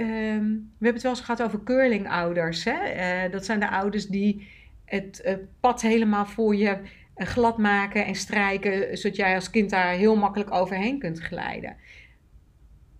um, 0.00 0.70
we 0.78 0.84
hebben 0.84 0.92
het 0.92 1.02
wel 1.02 1.12
eens 1.12 1.20
gehad 1.20 1.42
over 1.42 1.62
curlingouders. 1.62 2.64
Hè? 2.64 3.24
Uh, 3.26 3.32
dat 3.32 3.44
zijn 3.44 3.60
de 3.60 3.70
ouders 3.70 4.06
die 4.06 4.48
het 4.84 5.22
uh, 5.24 5.34
pad 5.60 5.82
helemaal 5.82 6.26
voor 6.26 6.56
je 6.56 6.78
glad 7.14 7.58
maken 7.58 8.06
en 8.06 8.14
strijken, 8.14 8.98
zodat 8.98 9.16
jij 9.16 9.34
als 9.34 9.50
kind 9.50 9.70
daar 9.70 9.92
heel 9.92 10.16
makkelijk 10.16 10.52
overheen 10.52 10.98
kunt 10.98 11.20
glijden. 11.20 11.76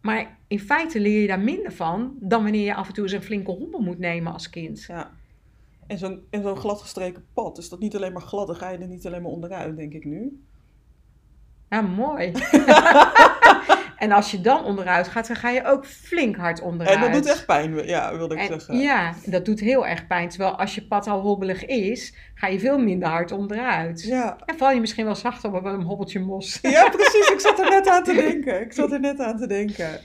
Maar 0.01 0.37
in 0.47 0.61
feite 0.61 1.01
leer 1.01 1.21
je 1.21 1.27
daar 1.27 1.41
minder 1.41 1.73
van 1.73 2.17
dan 2.21 2.43
wanneer 2.43 2.65
je 2.65 2.75
af 2.75 2.89
en 2.89 2.95
toe 2.95 3.05
eens 3.05 3.13
een 3.13 3.23
flinke 3.23 3.51
hobbel 3.51 3.81
moet 3.81 3.99
nemen 3.99 4.33
als 4.33 4.51
kind. 4.51 4.85
Ja. 4.89 5.11
En 5.87 5.99
zo'n 5.99 6.23
zo'n 6.31 6.57
gladgestreken 6.57 7.25
pad, 7.33 7.59
is 7.59 7.69
dat 7.69 7.81
niet 7.81 7.97
alleen 7.97 8.13
maar 8.13 8.23
glad, 8.23 8.47
dan 8.47 8.57
ga 8.57 8.71
je 8.71 8.79
er 8.79 8.87
niet 8.87 9.07
alleen 9.07 9.23
maar 9.23 9.31
onderuit, 9.31 9.77
denk 9.77 9.93
ik 9.93 10.05
nu. 10.05 10.43
Ja, 11.69 11.81
mooi. 11.81 12.33
En 13.99 14.13
als 14.13 14.31
je 14.31 14.41
dan 14.41 14.65
onderuit 14.65 15.09
gaat, 15.09 15.27
dan 15.27 15.37
ga 15.37 15.51
je 15.51 15.65
ook 15.65 15.87
flink 15.87 16.37
hard 16.37 16.61
onderuit. 16.61 16.97
En 16.97 17.03
dat 17.03 17.13
doet 17.13 17.27
echt 17.27 17.47
pijn, 17.47 17.87
ja, 17.87 18.17
wilde 18.17 18.35
ik 18.35 18.47
zeggen. 18.47 18.79
Ja, 18.79 19.15
dat 19.25 19.45
doet 19.45 19.61
heel 19.61 19.87
erg 19.87 20.07
pijn. 20.07 20.29
Terwijl 20.29 20.59
als 20.59 20.75
je 20.75 20.87
pad 20.87 21.07
al 21.07 21.21
hobbelig 21.21 21.65
is, 21.65 22.15
ga 22.35 22.47
je 22.47 22.59
veel 22.59 22.79
minder 22.79 23.09
hard 23.09 23.33
onderuit. 23.33 24.03
Ja. 24.03 24.39
En 24.45 24.59
val 24.59 24.71
je 24.71 24.81
misschien 24.81 25.05
wel 25.05 25.15
zachter 25.15 25.55
op 25.55 25.65
een 25.65 25.83
hobbeltje 25.83 26.21
mos. 26.21 26.59
Ja, 26.63 26.89
precies. 26.89 27.29
Ik 27.29 27.41
zat 27.41 27.59
er 27.59 27.71
net 27.71 27.89
aan 27.89 28.05
te 28.05 28.15
denken. 28.29 28.61
Ik 28.61 28.73
zat 28.73 28.93
er 28.93 29.01
net 29.01 29.21
aan 29.21 29.37
te 29.37 29.47
denken. 29.47 30.01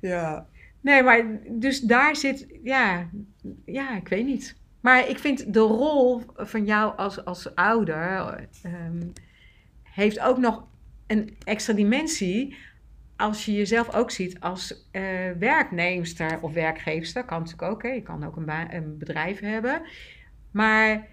Ja. 0.00 0.46
Nee, 0.80 1.02
maar 1.02 1.24
dus 1.48 1.80
daar 1.80 2.16
zit, 2.16 2.46
ja, 2.62 3.08
ja, 3.64 3.96
ik 3.96 4.08
weet 4.08 4.26
niet. 4.26 4.56
Maar 4.80 5.08
ik 5.08 5.18
vind 5.18 5.52
de 5.54 5.60
rol 5.60 6.22
van 6.36 6.64
jou 6.64 6.96
als, 6.96 7.24
als 7.24 7.54
ouder 7.54 8.48
um, 8.64 9.12
heeft 9.82 10.20
ook 10.20 10.38
nog 10.38 10.66
een 11.06 11.36
extra 11.44 11.72
dimensie 11.72 12.56
als 13.18 13.44
je 13.44 13.52
jezelf 13.52 13.94
ook 13.94 14.10
ziet 14.10 14.40
als 14.40 14.88
uh, 14.92 15.02
werknemster 15.38 16.38
of 16.40 16.52
werkgeefster, 16.52 17.24
kan 17.24 17.38
natuurlijk 17.38 17.72
ook. 17.72 17.82
Je 17.82 18.02
kan 18.02 18.24
ook 18.24 18.36
een, 18.36 18.74
een 18.74 18.98
bedrijf 18.98 19.40
hebben. 19.40 19.82
Maar 20.50 21.06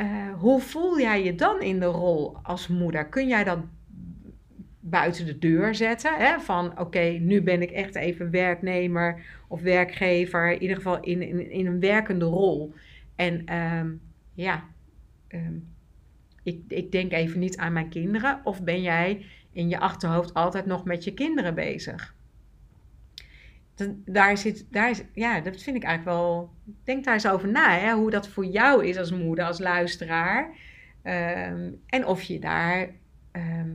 uh, 0.00 0.32
hoe 0.38 0.60
voel 0.60 1.00
jij 1.00 1.24
je 1.24 1.34
dan 1.34 1.62
in 1.62 1.80
de 1.80 1.86
rol 1.86 2.36
als 2.42 2.68
moeder? 2.68 3.06
Kun 3.06 3.28
jij 3.28 3.44
dat 3.44 3.58
buiten 4.80 5.26
de 5.26 5.38
deur 5.38 5.74
zetten? 5.74 6.14
Hè? 6.16 6.40
Van 6.40 6.78
oké, 6.80 7.00
nu 7.00 7.42
ben 7.42 7.62
ik 7.62 7.70
echt 7.70 7.94
even 7.94 8.30
werknemer 8.30 9.22
of 9.48 9.60
werkgever. 9.60 10.50
In 10.52 10.62
ieder 10.62 10.76
geval 10.76 11.00
in, 11.00 11.50
in, 11.50 11.66
een 11.66 11.80
werkende 11.80 12.24
rol. 12.24 12.74
En 13.16 13.54
um, 13.54 14.00
ja, 14.34 14.64
um, 15.28 15.68
ik, 16.42 16.60
ik 16.68 16.92
denk 16.92 17.12
even 17.12 17.40
niet 17.40 17.56
aan 17.56 17.72
mijn 17.72 17.88
kinderen. 17.88 18.40
Of 18.44 18.62
ben 18.62 18.82
jij 18.82 19.24
in 19.52 19.68
je 19.68 19.78
achterhoofd 19.78 20.34
altijd 20.34 20.66
nog 20.66 20.84
met 20.84 21.04
je 21.04 21.14
kinderen 21.14 21.54
bezig. 21.54 22.16
daar 24.04 24.38
zit, 24.38 24.66
daar 24.70 24.90
is, 24.90 25.02
ja, 25.12 25.40
dat 25.40 25.62
vind 25.62 25.76
ik 25.76 25.82
eigenlijk 25.82 26.16
wel. 26.18 26.50
Denk 26.84 27.04
daar 27.04 27.14
eens 27.14 27.28
over 27.28 27.48
na, 27.48 27.78
hè, 27.78 27.92
hoe 27.92 28.10
dat 28.10 28.28
voor 28.28 28.46
jou 28.46 28.86
is 28.86 28.96
als 28.96 29.10
moeder, 29.10 29.44
als 29.44 29.58
luisteraar. 29.58 30.56
Ehm, 31.02 31.70
en 31.86 32.06
of 32.06 32.22
je 32.22 32.38
daar 32.38 32.90
ehm, 33.32 33.70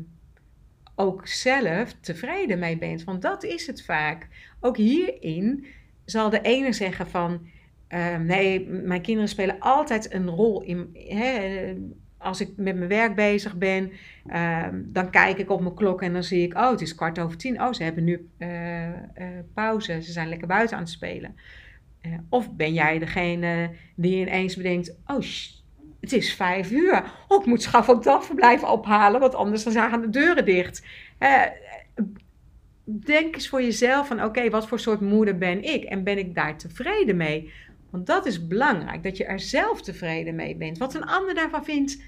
ook 0.96 1.28
zelf 1.28 1.94
tevreden 2.00 2.60
mee 2.60 2.78
bent. 2.78 3.04
Want 3.04 3.22
dat 3.22 3.44
is 3.44 3.68
het 3.68 3.84
vaak. 3.84 4.28
Ook 4.60 4.78
hierin 4.78 5.66
zal 6.06 6.30
de 6.30 6.42
ene 6.42 6.74
zeggen 6.74 7.08
van. 7.08 7.48
Ehm, 7.88 8.26
nee, 8.26 8.70
mijn 8.70 9.02
kinderen 9.02 9.30
spelen 9.30 9.60
altijd 9.60 10.14
een 10.14 10.30
rol 10.30 10.62
in. 10.62 10.90
Hè, 10.94 11.74
als 12.24 12.42
ik 12.42 12.50
met 12.56 12.76
mijn 12.76 12.90
werk 12.90 13.16
bezig 13.16 13.56
ben, 13.56 13.92
ehm, 14.28 14.82
dan 14.86 15.10
kijk 15.10 15.38
ik 15.38 15.50
op 15.50 15.62
mijn 15.62 15.76
klok 15.76 16.02
en 16.02 16.14
dan 16.14 16.24
zie 16.24 16.44
ik, 16.44 16.54
oh, 16.54 16.70
het 16.70 16.82
is 16.82 16.96
kwart 16.96 17.20
over 17.20 17.38
tien. 17.38 17.62
Oh, 17.62 17.74
ze 17.74 17.84
hebben 17.84 18.04
nu 18.04 18.30
uh, 18.38 18.88
uh, 18.88 18.94
pauze. 19.54 20.02
Ze 20.02 20.12
zijn 20.12 20.30
lekker 20.30 20.48
buiten 20.48 20.78
aan 20.78 20.84
het 20.84 20.92
spelen. 20.92 21.36
Uh, 22.02 22.14
of 22.30 22.52
ben 22.52 22.74
jij 22.74 23.00
degene 23.00 23.70
die 23.96 24.16
ineens 24.16 24.56
bedenkt, 24.56 24.96
oh, 25.06 25.22
het 26.02 26.14
is 26.14 26.34
vijf 26.34 26.72
uur. 26.72 27.04
Oh, 27.28 27.42
ik 27.42 27.46
moet 27.46 27.62
schaf 27.62 27.90
op 27.90 28.04
dagverblijf 28.04 28.64
ophalen, 28.64 29.20
want 29.20 29.36
anders 29.36 29.64
dan 29.64 29.74
gaan 29.74 30.02
de 30.02 30.10
deuren 30.10 30.46
dicht. 30.46 30.86
denk 32.84 33.36
eens 33.36 33.50
voor 33.50 33.62
jezelf 33.62 34.08
van, 34.08 34.24
oké, 34.24 34.50
wat 34.50 34.68
voor 34.68 34.80
soort 34.80 35.02
moeder 35.02 35.38
ben 35.38 35.64
ik? 35.64 35.84
En 35.84 36.04
ben 36.04 36.18
ik 36.18 36.36
daar 36.36 36.58
tevreden 36.58 37.18
mee? 37.18 37.52
Want 37.94 38.06
dat 38.06 38.26
is 38.26 38.48
belangrijk, 38.48 39.04
dat 39.04 39.18
je 39.18 39.26
er 39.26 39.40
zelf 39.40 39.82
tevreden 39.82 40.36
mee 40.36 40.56
bent. 40.56 40.78
Wat 40.78 40.96
een 40.96 41.06
ander 41.06 41.36
daarvan 41.36 41.66
vindt, 41.66 42.02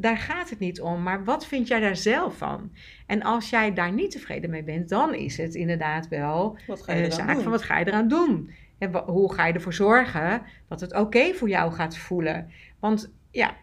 daar 0.00 0.16
gaat 0.16 0.50
het 0.50 0.58
niet 0.58 0.80
om. 0.80 1.02
Maar 1.02 1.24
wat 1.24 1.46
vind 1.46 1.68
jij 1.68 1.80
daar 1.80 1.96
zelf 1.96 2.36
van? 2.36 2.70
En 3.06 3.22
als 3.22 3.50
jij 3.50 3.72
daar 3.72 3.92
niet 3.92 4.10
tevreden 4.10 4.50
mee 4.50 4.62
bent, 4.62 4.88
dan 4.88 5.14
is 5.14 5.36
het 5.36 5.54
inderdaad 5.54 6.08
wel 6.08 6.58
een 6.86 7.04
uh, 7.04 7.10
zaak 7.10 7.40
van 7.40 7.50
wat 7.50 7.62
ga 7.62 7.78
je 7.78 7.86
eraan 7.86 8.08
doen? 8.08 8.50
En 8.78 8.92
hoe 9.06 9.34
ga 9.34 9.46
je 9.46 9.52
ervoor 9.52 9.72
zorgen 9.72 10.42
dat 10.68 10.80
het 10.80 10.94
oké 10.94 11.34
voor 11.34 11.48
jou 11.48 11.72
gaat 11.72 11.96
voelen? 11.96 12.50
Want 12.78 13.12
ja, 13.30 13.56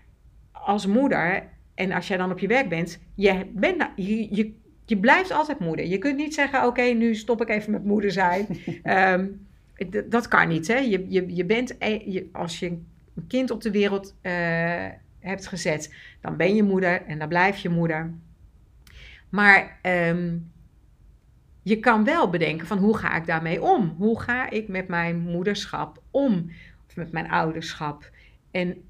als 0.52 0.86
moeder 0.88 1.44
en 1.76 1.92
als 1.92 2.08
jij 2.08 2.18
dan 2.18 2.32
op 2.32 2.40
je 2.40 2.48
werk 2.48 2.70
bent, 2.70 3.00
je, 3.16 3.52
bent, 3.54 3.90
je, 3.96 4.36
je, 4.36 4.54
je 4.86 4.98
blijft 4.98 5.32
altijd 5.32 5.60
moeder. 5.60 5.86
Je 5.86 5.98
kunt 5.98 6.18
niet 6.18 6.34
zeggen, 6.34 6.66
oké, 6.66 6.82
nu 6.82 7.16
stop 7.16 7.42
ik 7.42 7.50
even 7.50 7.72
met 7.72 7.86
moeder 7.86 8.12
zijn. 8.12 8.48
um, 8.84 9.48
dat 10.06 10.28
kan 10.28 10.48
niet. 10.48 10.68
Hè? 10.68 10.78
Je, 10.78 11.06
je, 11.10 11.36
je 11.36 11.46
bent, 11.46 11.76
e-, 11.80 12.02
je, 12.06 12.30
als 12.32 12.60
je 12.60 12.68
een 13.16 13.28
kind 13.28 13.52
op 13.52 13.62
de 13.62 13.72
wereld 13.72 14.16
uh, 14.22 14.86
hebt 15.26 15.48
gezet, 15.48 15.96
dan 16.22 16.38
ben 16.38 16.56
je 16.56 16.64
moeder 16.64 17.02
en 17.02 17.20
dan 17.20 17.28
blijf 17.28 17.58
je 17.58 17.70
moeder. 17.70 18.14
Maar 19.30 19.80
um, 19.82 20.52
je 21.62 21.80
kan 21.80 22.04
wel 22.04 22.30
bedenken 22.30 22.68
van 22.68 22.78
hoe 22.78 22.98
ga 22.98 23.16
ik 23.16 23.26
daarmee 23.26 23.62
om? 23.62 23.96
Hoe 23.98 24.22
ga 24.22 24.50
ik 24.50 24.68
met 24.68 24.88
mijn 24.88 25.20
moederschap 25.20 26.04
om? 26.12 26.52
Of 26.88 26.96
met 26.96 27.12
mijn 27.12 27.30
ouderschap? 27.30 28.10
En 28.52 28.84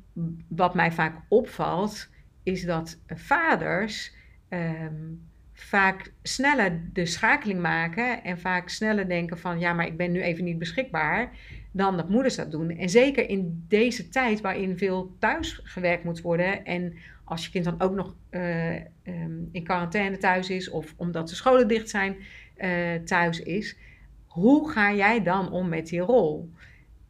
wat 0.47 0.75
mij 0.75 0.91
vaak 0.91 1.21
opvalt, 1.27 2.09
is 2.43 2.65
dat 2.65 2.99
vaders 3.07 4.13
ehm, 4.49 5.13
vaak 5.53 6.13
sneller 6.21 6.81
de 6.93 7.05
schakeling 7.05 7.61
maken 7.61 8.23
en 8.23 8.39
vaak 8.39 8.69
sneller 8.69 9.07
denken 9.07 9.39
van 9.39 9.59
ja, 9.59 9.73
maar 9.73 9.85
ik 9.85 9.97
ben 9.97 10.11
nu 10.11 10.21
even 10.21 10.43
niet 10.43 10.59
beschikbaar, 10.59 11.31
dan 11.75 11.97
dat 11.97 12.09
moeders 12.09 12.35
dat 12.35 12.51
doen. 12.51 12.69
En 12.69 12.89
zeker 12.89 13.29
in 13.29 13.65
deze 13.67 14.09
tijd 14.09 14.41
waarin 14.41 14.77
veel 14.77 15.15
thuis 15.19 15.59
gewerkt 15.63 16.03
moet 16.03 16.21
worden 16.21 16.65
en 16.65 16.93
als 17.23 17.45
je 17.45 17.51
kind 17.51 17.65
dan 17.65 17.81
ook 17.81 17.95
nog 17.95 18.15
uh, 18.31 18.73
um, 19.03 19.49
in 19.51 19.63
quarantaine 19.63 20.17
thuis 20.17 20.49
is 20.49 20.69
of 20.69 20.93
omdat 20.97 21.29
de 21.29 21.35
scholen 21.35 21.67
dicht 21.67 21.89
zijn 21.89 22.15
uh, 22.57 22.95
thuis 22.95 23.39
is, 23.39 23.77
hoe 24.25 24.69
ga 24.69 24.93
jij 24.93 25.23
dan 25.23 25.51
om 25.51 25.69
met 25.69 25.87
die 25.87 25.99
rol? 25.99 26.49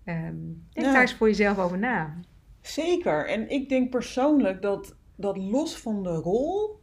Um, 0.05 0.65
denk 0.71 0.85
ja. 0.85 0.91
daar 0.91 1.01
eens 1.01 1.13
voor 1.13 1.27
jezelf 1.27 1.57
over 1.57 1.77
na. 1.77 2.19
Zeker. 2.61 3.27
En 3.27 3.49
ik 3.49 3.69
denk 3.69 3.89
persoonlijk 3.89 4.61
dat, 4.61 4.95
dat 5.15 5.37
los 5.37 5.77
van 5.77 6.03
de 6.03 6.13
rol 6.13 6.79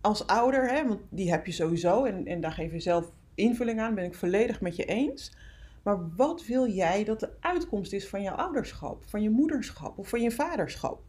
als 0.00 0.26
ouder, 0.26 0.70
hè, 0.70 0.88
want 0.88 1.00
die 1.10 1.30
heb 1.30 1.46
je 1.46 1.52
sowieso 1.52 2.04
en, 2.04 2.26
en 2.26 2.40
daar 2.40 2.52
geef 2.52 2.72
je 2.72 2.80
zelf 2.80 3.10
invulling 3.34 3.80
aan, 3.80 3.94
ben 3.94 4.04
ik 4.04 4.14
volledig 4.14 4.60
met 4.60 4.76
je 4.76 4.84
eens. 4.84 5.36
Maar 5.84 6.14
wat 6.16 6.46
wil 6.46 6.68
jij 6.68 7.04
dat 7.04 7.20
de 7.20 7.36
uitkomst 7.40 7.92
is 7.92 8.08
van 8.08 8.22
jouw 8.22 8.34
ouderschap, 8.34 9.04
van 9.04 9.22
je 9.22 9.30
moederschap 9.30 9.98
of 9.98 10.08
van 10.08 10.22
je 10.22 10.30
vaderschap? 10.30 11.02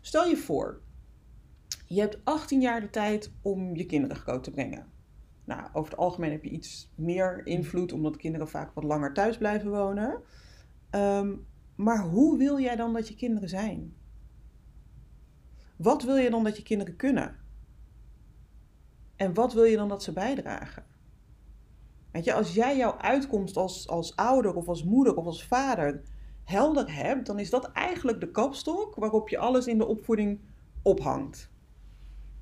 Stel 0.00 0.24
je 0.24 0.36
voor, 0.36 0.80
je 1.86 2.00
hebt 2.00 2.18
18 2.24 2.60
jaar 2.60 2.80
de 2.80 2.90
tijd 2.90 3.32
om 3.42 3.76
je 3.76 3.86
kinderen 3.86 4.16
groot 4.16 4.44
te 4.44 4.50
brengen. 4.50 4.86
Nou, 5.44 5.68
over 5.72 5.90
het 5.90 6.00
algemeen 6.00 6.30
heb 6.30 6.44
je 6.44 6.50
iets 6.50 6.92
meer 6.94 7.46
invloed, 7.46 7.92
omdat 7.92 8.16
kinderen 8.16 8.48
vaak 8.48 8.74
wat 8.74 8.84
langer 8.84 9.12
thuis 9.12 9.38
blijven 9.38 9.70
wonen. 9.70 10.22
Um, 10.90 11.46
maar 11.74 12.00
hoe 12.00 12.38
wil 12.38 12.60
jij 12.60 12.76
dan 12.76 12.92
dat 12.92 13.08
je 13.08 13.14
kinderen 13.14 13.48
zijn? 13.48 13.96
Wat 15.76 16.02
wil 16.02 16.16
je 16.16 16.30
dan 16.30 16.44
dat 16.44 16.56
je 16.56 16.62
kinderen 16.62 16.96
kunnen? 16.96 17.36
En 19.16 19.34
wat 19.34 19.52
wil 19.52 19.64
je 19.64 19.76
dan 19.76 19.88
dat 19.88 20.02
ze 20.02 20.12
bijdragen? 20.12 20.84
Weet 22.10 22.24
je, 22.24 22.32
als 22.32 22.54
jij 22.54 22.76
jouw 22.76 22.96
uitkomst 22.98 23.56
als, 23.56 23.88
als 23.88 24.16
ouder 24.16 24.54
of 24.54 24.68
als 24.68 24.84
moeder 24.84 25.16
of 25.16 25.26
als 25.26 25.44
vader 25.44 26.02
helder 26.44 26.94
hebt, 26.94 27.26
dan 27.26 27.38
is 27.38 27.50
dat 27.50 27.72
eigenlijk 27.72 28.20
de 28.20 28.30
kapstok 28.30 28.94
waarop 28.94 29.28
je 29.28 29.38
alles 29.38 29.66
in 29.66 29.78
de 29.78 29.86
opvoeding 29.86 30.40
ophangt. 30.82 31.50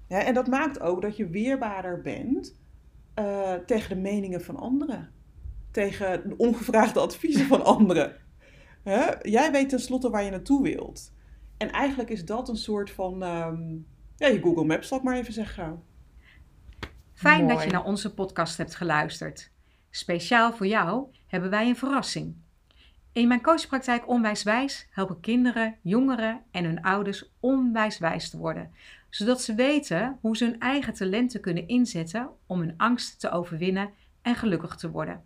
Ja, 0.09 0.23
en 0.23 0.35
dat 0.35 0.47
maakt 0.47 0.81
ook 0.81 1.03
dat 1.03 1.17
je 1.17 1.29
weerbaarder 1.29 2.01
bent 2.01 2.55
uh, 3.19 3.55
tegen 3.55 3.89
de 3.89 4.03
meningen 4.03 4.41
van 4.41 4.57
anderen. 4.57 5.11
Tegen 5.71 6.29
de 6.29 6.37
ongevraagde 6.37 7.01
adviezen 7.01 7.47
van 7.47 7.65
anderen. 7.65 8.17
Hè? 8.83 9.11
Jij 9.23 9.53
weet 9.53 9.69
tenslotte 9.69 10.11
waar 10.11 10.23
je 10.23 10.31
naartoe 10.31 10.63
wilt. 10.63 11.13
En 11.57 11.71
eigenlijk 11.71 12.11
is 12.11 12.25
dat 12.25 12.49
een 12.49 12.57
soort 12.57 12.91
van, 12.91 13.23
um, 13.23 13.87
ja, 14.17 14.27
je 14.27 14.41
Google 14.43 14.65
Maps 14.65 14.89
zal 14.89 14.99
ik 14.99 15.05
maar 15.05 15.17
even 15.17 15.33
zeggen. 15.33 15.83
Fijn 17.13 17.45
Mooi. 17.45 17.55
dat 17.55 17.65
je 17.65 17.71
naar 17.71 17.85
onze 17.85 18.15
podcast 18.15 18.57
hebt 18.57 18.75
geluisterd. 18.75 19.51
Speciaal 19.97 20.53
voor 20.53 20.67
jou 20.67 21.07
hebben 21.27 21.51
wij 21.51 21.69
een 21.69 21.77
verrassing. 21.77 22.37
In 23.13 23.29
mijn 23.29 23.43
coachpraktijk 23.43 24.09
Onwijswijs 24.09 24.87
helpen 24.91 25.21
kinderen, 25.21 25.77
jongeren 25.83 26.43
en 26.51 26.65
hun 26.65 26.83
ouders 26.83 27.31
onwijswijs 27.41 28.31
te 28.31 28.39
worden, 28.39 28.75
zodat 29.11 29.43
ze 29.43 29.55
weten 29.55 30.19
hoe 30.21 30.37
ze 30.37 30.45
hun 30.45 30.61
eigen 30.61 30.95
talenten 30.95 31.41
kunnen 31.41 31.69
inzetten 31.69 32.31
om 32.47 32.61
hun 32.61 32.75
angst 32.77 33.21
te 33.21 33.31
overwinnen 33.31 33.91
en 34.23 34.35
gelukkig 34.35 34.77
te 34.77 34.91
worden. 34.91 35.25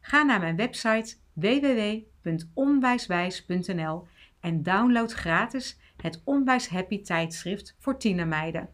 Ga 0.00 0.22
naar 0.22 0.40
mijn 0.40 0.56
website 0.56 1.16
www.onwijswijs.nl 1.32 4.06
en 4.40 4.62
download 4.62 5.12
gratis 5.12 5.78
het 5.96 6.20
Onwijs 6.24 6.68
Happy 6.68 7.02
tijdschrift 7.02 7.74
voor 7.78 7.98
tienermeiden. 7.98 8.68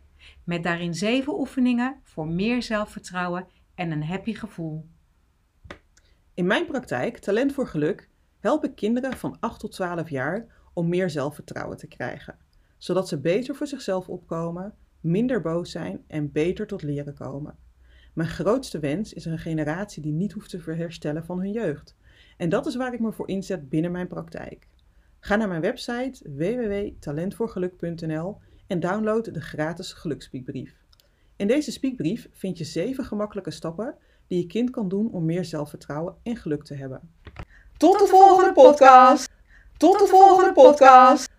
Met 0.44 0.62
daarin 0.62 0.94
zeven 0.94 1.38
oefeningen 1.38 2.00
voor 2.02 2.28
meer 2.28 2.62
zelfvertrouwen 2.62 3.46
en 3.74 3.90
een 3.90 4.04
happy 4.04 4.34
gevoel. 4.34 4.92
In 6.34 6.46
mijn 6.46 6.66
praktijk, 6.66 7.18
Talent 7.18 7.52
voor 7.52 7.66
Geluk, 7.66 8.08
help 8.40 8.64
ik 8.64 8.74
kinderen 8.74 9.12
van 9.12 9.36
8 9.40 9.60
tot 9.60 9.72
12 9.72 10.10
jaar 10.10 10.46
om 10.72 10.88
meer 10.88 11.10
zelfvertrouwen 11.10 11.76
te 11.76 11.86
krijgen, 11.86 12.38
zodat 12.78 13.08
ze 13.08 13.20
beter 13.20 13.54
voor 13.54 13.66
zichzelf 13.66 14.08
opkomen, 14.08 14.74
minder 15.00 15.40
boos 15.40 15.70
zijn 15.70 16.04
en 16.06 16.32
beter 16.32 16.66
tot 16.66 16.82
leren 16.82 17.14
komen. 17.14 17.56
Mijn 18.14 18.28
grootste 18.28 18.78
wens 18.78 19.12
is 19.12 19.24
een 19.24 19.38
generatie 19.38 20.02
die 20.02 20.12
niet 20.12 20.32
hoeft 20.32 20.50
te 20.50 20.72
herstellen 20.72 21.24
van 21.24 21.38
hun 21.38 21.52
jeugd. 21.52 21.96
En 22.36 22.48
dat 22.48 22.66
is 22.66 22.76
waar 22.76 22.94
ik 22.94 23.00
me 23.00 23.12
voor 23.12 23.28
inzet 23.28 23.68
binnen 23.68 23.92
mijn 23.92 24.08
praktijk. 24.08 24.68
Ga 25.20 25.36
naar 25.36 25.48
mijn 25.48 25.60
website 25.60 26.30
www.talentvoorgeluk.nl 26.30 28.38
en 28.66 28.80
download 28.80 29.34
de 29.34 29.40
gratis 29.40 29.92
gelukspiekbrief. 29.92 30.82
In 31.36 31.46
deze 31.46 31.72
spiekbrief 31.72 32.28
vind 32.32 32.58
je 32.58 32.64
zeven 32.64 33.04
gemakkelijke 33.04 33.50
stappen 33.50 33.96
die 34.26 34.38
je 34.38 34.46
kind 34.46 34.70
kan 34.70 34.88
doen 34.88 35.10
om 35.12 35.24
meer 35.24 35.44
zelfvertrouwen 35.44 36.14
en 36.22 36.36
geluk 36.36 36.64
te 36.64 36.74
hebben. 36.74 37.00
Tot, 37.76 37.98
de 37.98 38.06
volgende 38.06 38.52
podcast! 38.52 39.30
Tot 39.76 39.98
de 39.98 40.06
volgende 40.06 40.52
podcast! 40.52 41.33